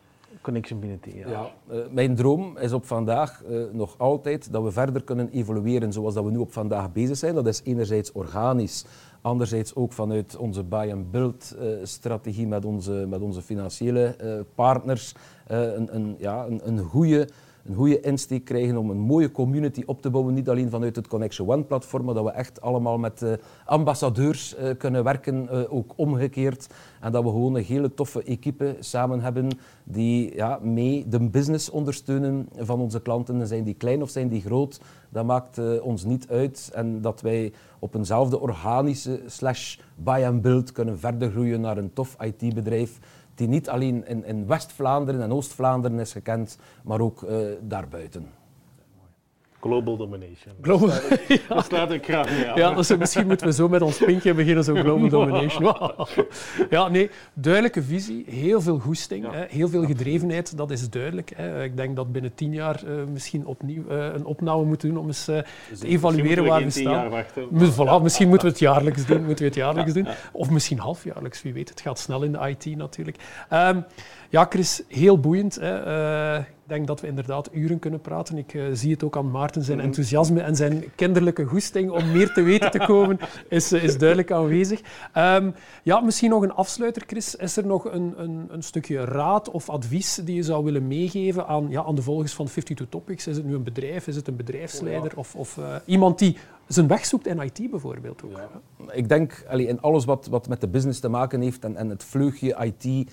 Connection 0.44 0.80
binnen 0.80 1.00
10 1.00 1.16
jaar. 1.16 1.30
Ja, 1.30 1.52
uh, 1.72 1.78
mijn 1.92 2.16
droom 2.16 2.58
is 2.58 2.72
op 2.74 2.86
vandaag 2.86 3.44
uh, 3.50 3.64
nog 3.72 3.96
altijd 3.98 4.52
dat 4.52 4.64
we 4.64 4.72
verder 4.72 5.04
kunnen 5.04 5.30
evolueren 5.30 5.94
zoals 5.94 6.14
dat 6.14 6.24
we 6.24 6.32
nu 6.32 6.38
op 6.38 6.54
vandaag 6.54 6.92
bezig 6.92 7.18
zijn. 7.18 7.36
Dat 7.36 7.48
is 7.48 7.62
enerzijds 7.64 8.12
organisch, 8.12 8.86
anderzijds 9.22 9.76
ook 9.76 9.94
vanuit 9.94 10.38
onze 10.38 10.64
buy-and-build 10.64 11.56
uh, 11.60 11.68
strategie 11.84 12.48
met 12.48 12.66
onze, 12.66 13.06
met 13.10 13.22
onze 13.22 13.42
financiële 13.42 14.16
partners. 14.56 15.16
een, 15.48 15.96
een, 15.96 16.16
ja, 16.20 16.46
een, 16.46 16.68
een 16.68 16.80
goede 16.80 17.28
een 17.66 17.76
goede 17.76 18.00
insteek 18.00 18.46
krijgen 18.46 18.78
om 18.78 18.90
een 18.90 19.00
mooie 19.00 19.32
community 19.32 19.84
op 19.86 20.02
te 20.02 20.10
bouwen. 20.10 20.34
Niet 20.34 20.50
alleen 20.50 20.70
vanuit 20.70 20.96
het 20.96 21.08
Connection 21.08 21.50
One 21.50 21.64
platform, 21.64 22.06
maar 22.06 22.14
dat 22.14 22.24
we 22.24 22.32
echt 22.32 22.62
allemaal 22.62 22.98
met 22.98 23.22
uh, 23.22 23.34
ambassadeurs 23.66 24.56
uh, 24.58 24.70
kunnen 24.78 25.04
werken, 25.04 25.48
uh, 25.52 25.74
ook 25.74 25.94
omgekeerd. 25.96 26.68
En 27.00 27.12
dat 27.12 27.24
we 27.24 27.30
gewoon 27.30 27.56
een 27.56 27.64
hele 27.64 27.94
toffe 27.94 28.24
equipe 28.24 28.76
samen 28.80 29.22
hebben 29.22 29.50
die 29.84 30.36
ja, 30.36 30.60
mee 30.62 31.08
de 31.08 31.30
business 31.30 31.70
ondersteunen 31.70 32.50
van 32.58 32.80
onze 32.80 33.02
klanten. 33.02 33.48
Zijn 33.48 33.64
die 33.64 33.74
klein 33.74 34.02
of 34.02 34.10
zijn 34.10 34.28
die 34.28 34.42
groot, 34.42 34.82
dat 35.10 35.26
maakt 35.26 35.82
ons 35.82 36.04
niet 36.04 36.28
uit. 36.30 36.72
En 36.74 37.02
dat 37.02 37.22
wij 37.22 37.54
op 37.80 37.96
eenzelfde 37.96 38.40
organische 38.40 39.22
slash 39.26 39.78
buy 39.96 40.24
and 40.24 40.42
build 40.42 40.72
kunnen 40.72 41.00
verder 41.00 41.32
groeien 41.32 41.62
naar 41.62 41.78
een 41.78 41.94
tof 41.94 42.16
IT-bedrijf 42.20 43.00
die 43.36 43.48
niet 43.48 43.70
alleen 43.70 44.08
in, 44.08 44.26
in 44.26 44.48
West-Vlaanderen 44.48 45.22
en 45.22 45.32
Oost-Vlaanderen 45.34 46.00
is 46.00 46.12
gekend, 46.12 46.58
maar 46.84 47.00
ook 47.00 47.22
uh, 47.22 47.48
daarbuiten. 47.62 48.43
Global 49.64 49.98
domination. 49.98 50.54
Global, 50.62 50.90
Dat 51.70 51.92
ik 51.92 52.04
graag 52.06 52.30
mee 52.30 52.48
aan. 52.50 52.58
ja, 52.58 52.74
dus 52.74 52.98
misschien 52.98 53.28
moeten 53.28 53.48
we 53.48 53.54
zo 53.54 53.70
met 53.70 53.82
ons 53.82 53.98
pinkje 53.98 54.34
beginnen, 54.34 54.64
zo 54.64 54.74
global 54.76 55.10
domination. 55.20 55.76
Ja, 56.70 56.88
nee, 56.88 57.10
duidelijke 57.34 57.84
visie, 57.84 58.26
heel 58.30 58.62
veel 58.62 58.80
goesting, 58.80 59.26
Ja. 59.26 59.32
hè, 59.32 59.46
heel 59.50 59.70
veel 59.70 59.86
gedrevenheid, 59.86 60.58
dat 60.58 60.72
is 60.72 60.90
duidelijk. 60.90 61.32
Hè. 61.36 61.64
Ik 61.64 61.78
denk 61.78 61.96
dat 61.96 62.12
binnen 62.12 62.34
tien 62.36 62.54
jaar 62.54 62.84
eh, 62.86 62.92
misschien 63.12 63.46
opnieuw 63.46 63.84
eh, 63.90 63.98
een 64.14 64.26
opname 64.26 64.64
moeten 64.64 64.90
doen 64.90 64.98
om 64.98 65.08
eens 65.08 65.28
eh, 65.28 65.38
te 65.38 65.44
Misschien 65.70 65.92
evalueren 65.92 66.44
we 66.44 66.50
waar 66.50 66.64
we 66.64 66.70
staan. 66.70 67.10
wachten. 67.10 67.48
Voilà, 67.74 68.02
misschien 68.04 68.28
moeten 68.28 68.48
we 68.48 68.54
het 68.54 68.62
jaarlijks 68.62 69.06
doen. 69.06 69.18
Moeten 69.26 69.38
we 69.44 69.46
het 69.50 69.56
jaarlijks 69.56 69.94
doen. 69.94 70.08
Of 70.32 70.50
misschien 70.50 70.80
halfjaarlijks, 70.80 71.42
wie 71.42 71.54
weet. 71.54 71.70
Het 71.70 71.82
gaat 71.82 72.00
snel 72.00 72.24
in 72.24 72.32
de 72.32 72.40
IT 72.58 72.76
natuurlijk. 72.78 73.18
Ehm, 73.50 73.80
ja, 74.30 74.46
Chris, 74.50 74.82
heel 74.88 75.20
boeiend. 75.20 75.56
Hè. 75.56 76.42
Ik 76.64 76.70
denk 76.70 76.88
dat 76.88 77.02
we 77.02 77.08
inderdaad 77.08 77.50
uren 77.52 77.80
kunnen 77.80 78.02
praten. 78.02 78.38
Ik 78.38 78.54
eh, 78.54 78.64
zie 78.74 78.92
het 78.92 79.04
ook 79.04 79.18
aan 79.18 79.32
Maarten. 79.32 79.64
Zijn 79.64 79.78
Mhm. 79.78 79.86
enthousiasme 79.88 80.42
en 80.42 80.56
zijn 80.56 80.84
kinderlijke 80.96 81.44
goesting 81.46 81.92
om 81.92 82.12
meer 82.12 82.34
te 82.34 82.42
weten 82.42 82.72
te 82.72 82.78
komen 82.80 83.20
is, 83.50 83.72
eh, 83.72 83.84
is 83.84 83.98
duidelijk 83.98 84.32
aanwezig. 84.32 84.82
Ehm, 85.14 85.52
ja, 85.84 86.00
misschien 86.00 86.30
nog 86.30 86.44
een 86.44 86.54
afsluiter, 86.54 87.04
Chris. 87.08 87.36
Is 87.36 87.58
er 87.58 87.66
nog 87.66 87.92
een, 87.92 88.14
een, 88.18 88.48
een 88.50 88.64
stukje 88.64 89.06
raad 89.06 89.50
of 89.52 89.70
advies 89.70 90.16
die 90.16 90.36
je 90.36 90.44
zou 90.44 90.64
willen 90.64 90.88
meegeven 90.88 91.48
aan, 91.48 91.70
ja, 91.70 91.84
aan 91.84 91.96
de 91.96 92.02
volgers 92.02 92.34
van 92.34 92.46
52 92.46 92.88
Topics? 92.90 93.28
Is 93.28 93.36
het 93.36 93.46
nu 93.46 93.54
een 93.56 93.64
bedrijf? 93.64 94.08
Is 94.08 94.16
het 94.16 94.28
een 94.28 94.36
bedrijfsleider? 94.36 95.12
Of, 95.16 95.36
of 95.36 95.58
eh, 95.58 95.76
iemand 95.86 96.20
die 96.20 96.38
zijn 96.68 96.88
weg 96.88 97.06
zoekt 97.06 97.28
in 97.28 97.42
IT 97.42 97.70
bijvoorbeeld 97.72 98.24
ook? 98.24 98.32
Ja. 98.32 98.50
Ik 98.94 99.10
denk 99.10 99.46
allee, 99.50 99.68
in 99.68 99.82
alles 99.82 100.06
wat, 100.06 100.28
wat 100.28 100.48
met 100.48 100.62
de 100.62 100.68
business 100.68 101.00
te 101.00 101.10
maken 101.10 101.42
heeft 101.42 101.64
en, 101.64 101.76
en 101.76 101.90
het 101.90 102.04
vleugje 102.04 102.56
IT 102.66 103.12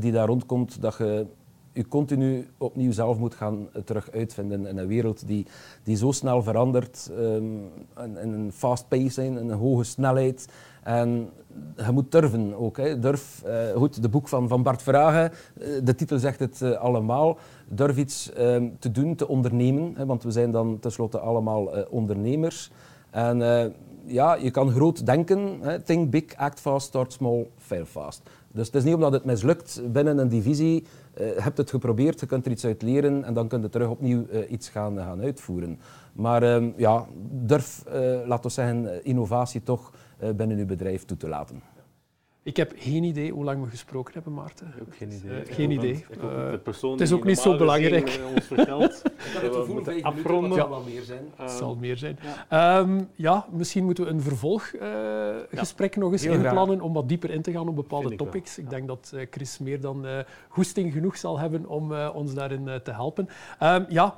die 0.00 0.12
daar 0.12 0.26
rondkomt, 0.26 0.82
dat 0.82 0.96
je 0.98 1.26
je 1.72 1.88
continu 1.88 2.48
opnieuw 2.58 2.92
zelf 2.92 3.18
moet 3.18 3.34
gaan 3.34 3.68
eh, 3.72 3.82
terug 3.82 4.10
uitvinden 4.10 4.66
in 4.66 4.78
een 4.78 4.86
wereld 4.86 5.26
die, 5.26 5.46
die 5.82 5.96
zo 5.96 6.12
snel 6.12 6.42
verandert, 6.42 7.10
in, 7.16 7.70
in 7.96 8.32
een 8.32 8.52
fast 8.52 8.88
pace, 8.88 9.24
in 9.24 9.36
een 9.36 9.50
hoge 9.50 9.84
snelheid. 9.84 10.48
En 10.82 11.30
je 11.76 11.92
moet 11.92 12.12
durven 12.12 12.54
ook. 12.54 12.76
Hè. 12.76 12.98
Durf, 12.98 13.42
eh, 13.42 13.72
goed, 13.74 14.02
de 14.02 14.08
boek 14.08 14.28
van, 14.28 14.48
van 14.48 14.62
Bart 14.62 14.82
Verhagen, 14.82 15.32
eh, 15.60 15.68
de 15.84 15.94
titel 15.94 16.18
zegt 16.18 16.38
het 16.38 16.62
allemaal. 16.76 17.38
Durf 17.68 17.96
iets 17.96 18.32
ehm, 18.32 18.68
te 18.78 18.90
doen, 18.90 19.14
te 19.14 19.28
ondernemen, 19.28 19.92
hè, 19.96 20.06
want 20.06 20.22
we 20.22 20.30
zijn 20.30 20.50
dan 20.50 20.78
tenslotte 20.78 21.18
allemaal 21.18 21.86
ondernemers. 21.90 22.70
En 23.10 23.38
ja, 24.04 24.34
je 24.34 24.50
kan 24.50 24.70
groot 24.70 25.06
denken. 25.06 25.58
Hè. 25.60 25.80
Think 25.80 26.10
big, 26.10 26.36
act 26.36 26.60
fast, 26.60 26.86
start 26.86 27.12
small, 27.12 27.46
fail 27.58 27.84
fast. 27.84 28.22
Dus 28.52 28.66
het 28.66 28.74
is 28.74 28.84
niet 28.84 28.94
omdat 28.94 29.12
het 29.12 29.24
mislukt 29.24 29.82
binnen 29.92 30.18
een 30.18 30.28
divisie. 30.28 30.84
eh, 31.14 31.34
je 31.34 31.40
hebt 31.40 31.58
het 31.58 31.70
geprobeerd, 31.70 32.20
je 32.20 32.26
kunt 32.26 32.46
er 32.46 32.52
iets 32.52 32.64
uit 32.64 32.82
leren 32.82 33.24
en 33.24 33.34
dan 33.34 33.48
kun 33.48 33.60
je 33.62 33.68
terug 33.68 33.88
opnieuw 33.88 34.26
eh, 34.26 34.50
iets 34.50 34.68
gaan, 34.68 34.96
gaan 34.98 35.20
uitvoeren. 35.20 35.78
Maar 36.12 36.42
ehm, 36.42 36.70
ja, 36.76 37.06
durf, 37.30 37.84
eh, 37.86 38.00
laten 38.26 38.44
we 38.44 38.50
zeggen, 38.50 38.92
eh, 38.92 39.00
innovatie 39.02 39.62
toch 39.62 39.92
eh, 40.18 40.30
binnen 40.30 40.58
uw 40.58 40.66
bedrijf 40.66 41.04
toe 41.04 41.16
te 41.16 41.28
laten. 41.28 41.62
Ik 42.44 42.56
heb 42.56 42.72
geen 42.76 43.02
idee 43.04 43.30
hoe 43.32 43.44
lang 43.44 43.64
we 43.64 43.70
gesproken 43.70 44.12
hebben, 44.14 44.34
Maarten. 44.34 44.74
Ook 44.80 44.96
geen 44.96 45.10
Eh, 45.10 45.16
idee. 45.16 45.30
geen 45.44 45.70
Ik 45.70 45.76
hoop 45.76 45.84
idee. 45.84 45.92
dat- 46.08 46.16
ik 46.16 46.22
Eh, 46.22 46.50
dat 46.50 46.64
de 46.80 46.88
het 46.90 47.00
is 47.00 47.12
ook 47.12 47.24
niet 47.24 47.38
zo 47.38 47.56
belangrijk. 47.56 48.08
eh, 48.08 48.26
ons 48.34 48.44
vertelt. 48.46 49.02
we 49.42 49.64
moeten 49.68 50.02
afronden. 50.02 50.58
Ja. 50.58 50.68
wel 50.68 50.82
meer 50.82 51.02
zijn. 51.02 51.24
Het 51.36 51.48
Ehm, 51.50 51.58
zal 51.58 51.74
meer 51.76 51.96
zijn. 51.96 52.18
Ja, 52.50 52.86
ja 53.14 53.46
misschien 53.50 53.84
moeten 53.84 54.04
we 54.04 54.10
een 54.10 54.20
vervolggesprek 54.20 55.96
nog 55.96 56.12
eens 56.12 56.22
heel 56.22 56.32
graag. 56.32 56.44
inplannen 56.44 56.80
om 56.80 56.92
wat 56.92 57.08
dieper 57.08 57.30
in 57.30 57.42
te 57.42 57.52
gaan 57.52 57.68
op 57.68 57.76
bepaalde 57.76 58.08
Vind 58.08 58.20
ik 58.20 58.26
topics. 58.26 58.58
Ik 58.58 58.70
denk 58.70 58.86
dat 58.88 59.12
eh, 59.14 59.26
Chris 59.30 59.58
meer 59.58 59.80
dan 59.80 60.06
eh, 60.06 60.18
goesting 60.48 60.92
genoeg 60.92 61.16
zal 61.16 61.38
hebben 61.38 61.66
om 61.66 61.92
eh, 61.94 62.10
ons 62.14 62.34
daarin 62.34 62.68
eh, 62.68 62.74
te 62.76 62.90
helpen. 62.92 63.28
Ehm, 63.58 63.84
ja, 63.88 64.16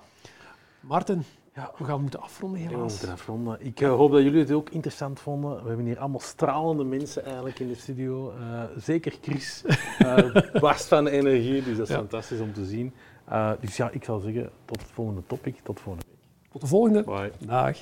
Maarten, 0.80 1.24
Ja. 1.54 1.70
we 1.78 1.84
gaan 1.84 2.00
moeten 2.00 2.20
afronden 2.20 2.60
Ja, 2.60 2.68
we 2.68 2.74
helaas. 2.74 2.90
moeten 2.92 3.10
afronden. 3.12 3.56
Ik 3.60 3.80
eh, 3.80 3.88
hoop 3.88 4.12
dat 4.12 4.22
jullie 4.22 4.40
het 4.40 4.50
ook 4.52 4.70
interessant 4.70 5.20
vonden. 5.20 5.62
We 5.62 5.68
hebben 5.68 5.86
hier 5.86 5.98
allemaal 5.98 6.20
stralende 6.20 6.84
mensen 6.84 7.24
eigenlijk 7.24 7.58
in 7.58 7.68
de 7.68 7.74
studio. 7.74 8.32
Eh, 8.32 8.62
zeker 8.76 9.14
Chris, 9.22 9.64
eh 9.98 10.36
barst 10.60 10.86
van 10.86 11.06
energie, 11.06 11.62
dus 11.62 11.76
dat 11.76 11.86
is 11.88 11.92
Ja. 11.92 11.98
fantastisch 11.98 12.40
om 12.40 12.52
te 12.52 12.64
zien. 12.64 12.92
Dus 13.60 13.76
ja, 13.76 13.90
ik 13.90 14.04
zou 14.04 14.20
zeggen, 14.20 14.50
tot 14.64 14.80
het 14.80 14.90
volgende 14.90 15.22
topic, 15.26 15.56
tot 15.62 15.80
volgende 15.80 16.06
week. 16.08 16.18
Tot 16.52 16.60
de 16.60 16.66
volgende. 16.66 17.02
Bye. 17.02 17.32
Dag. 17.38 17.76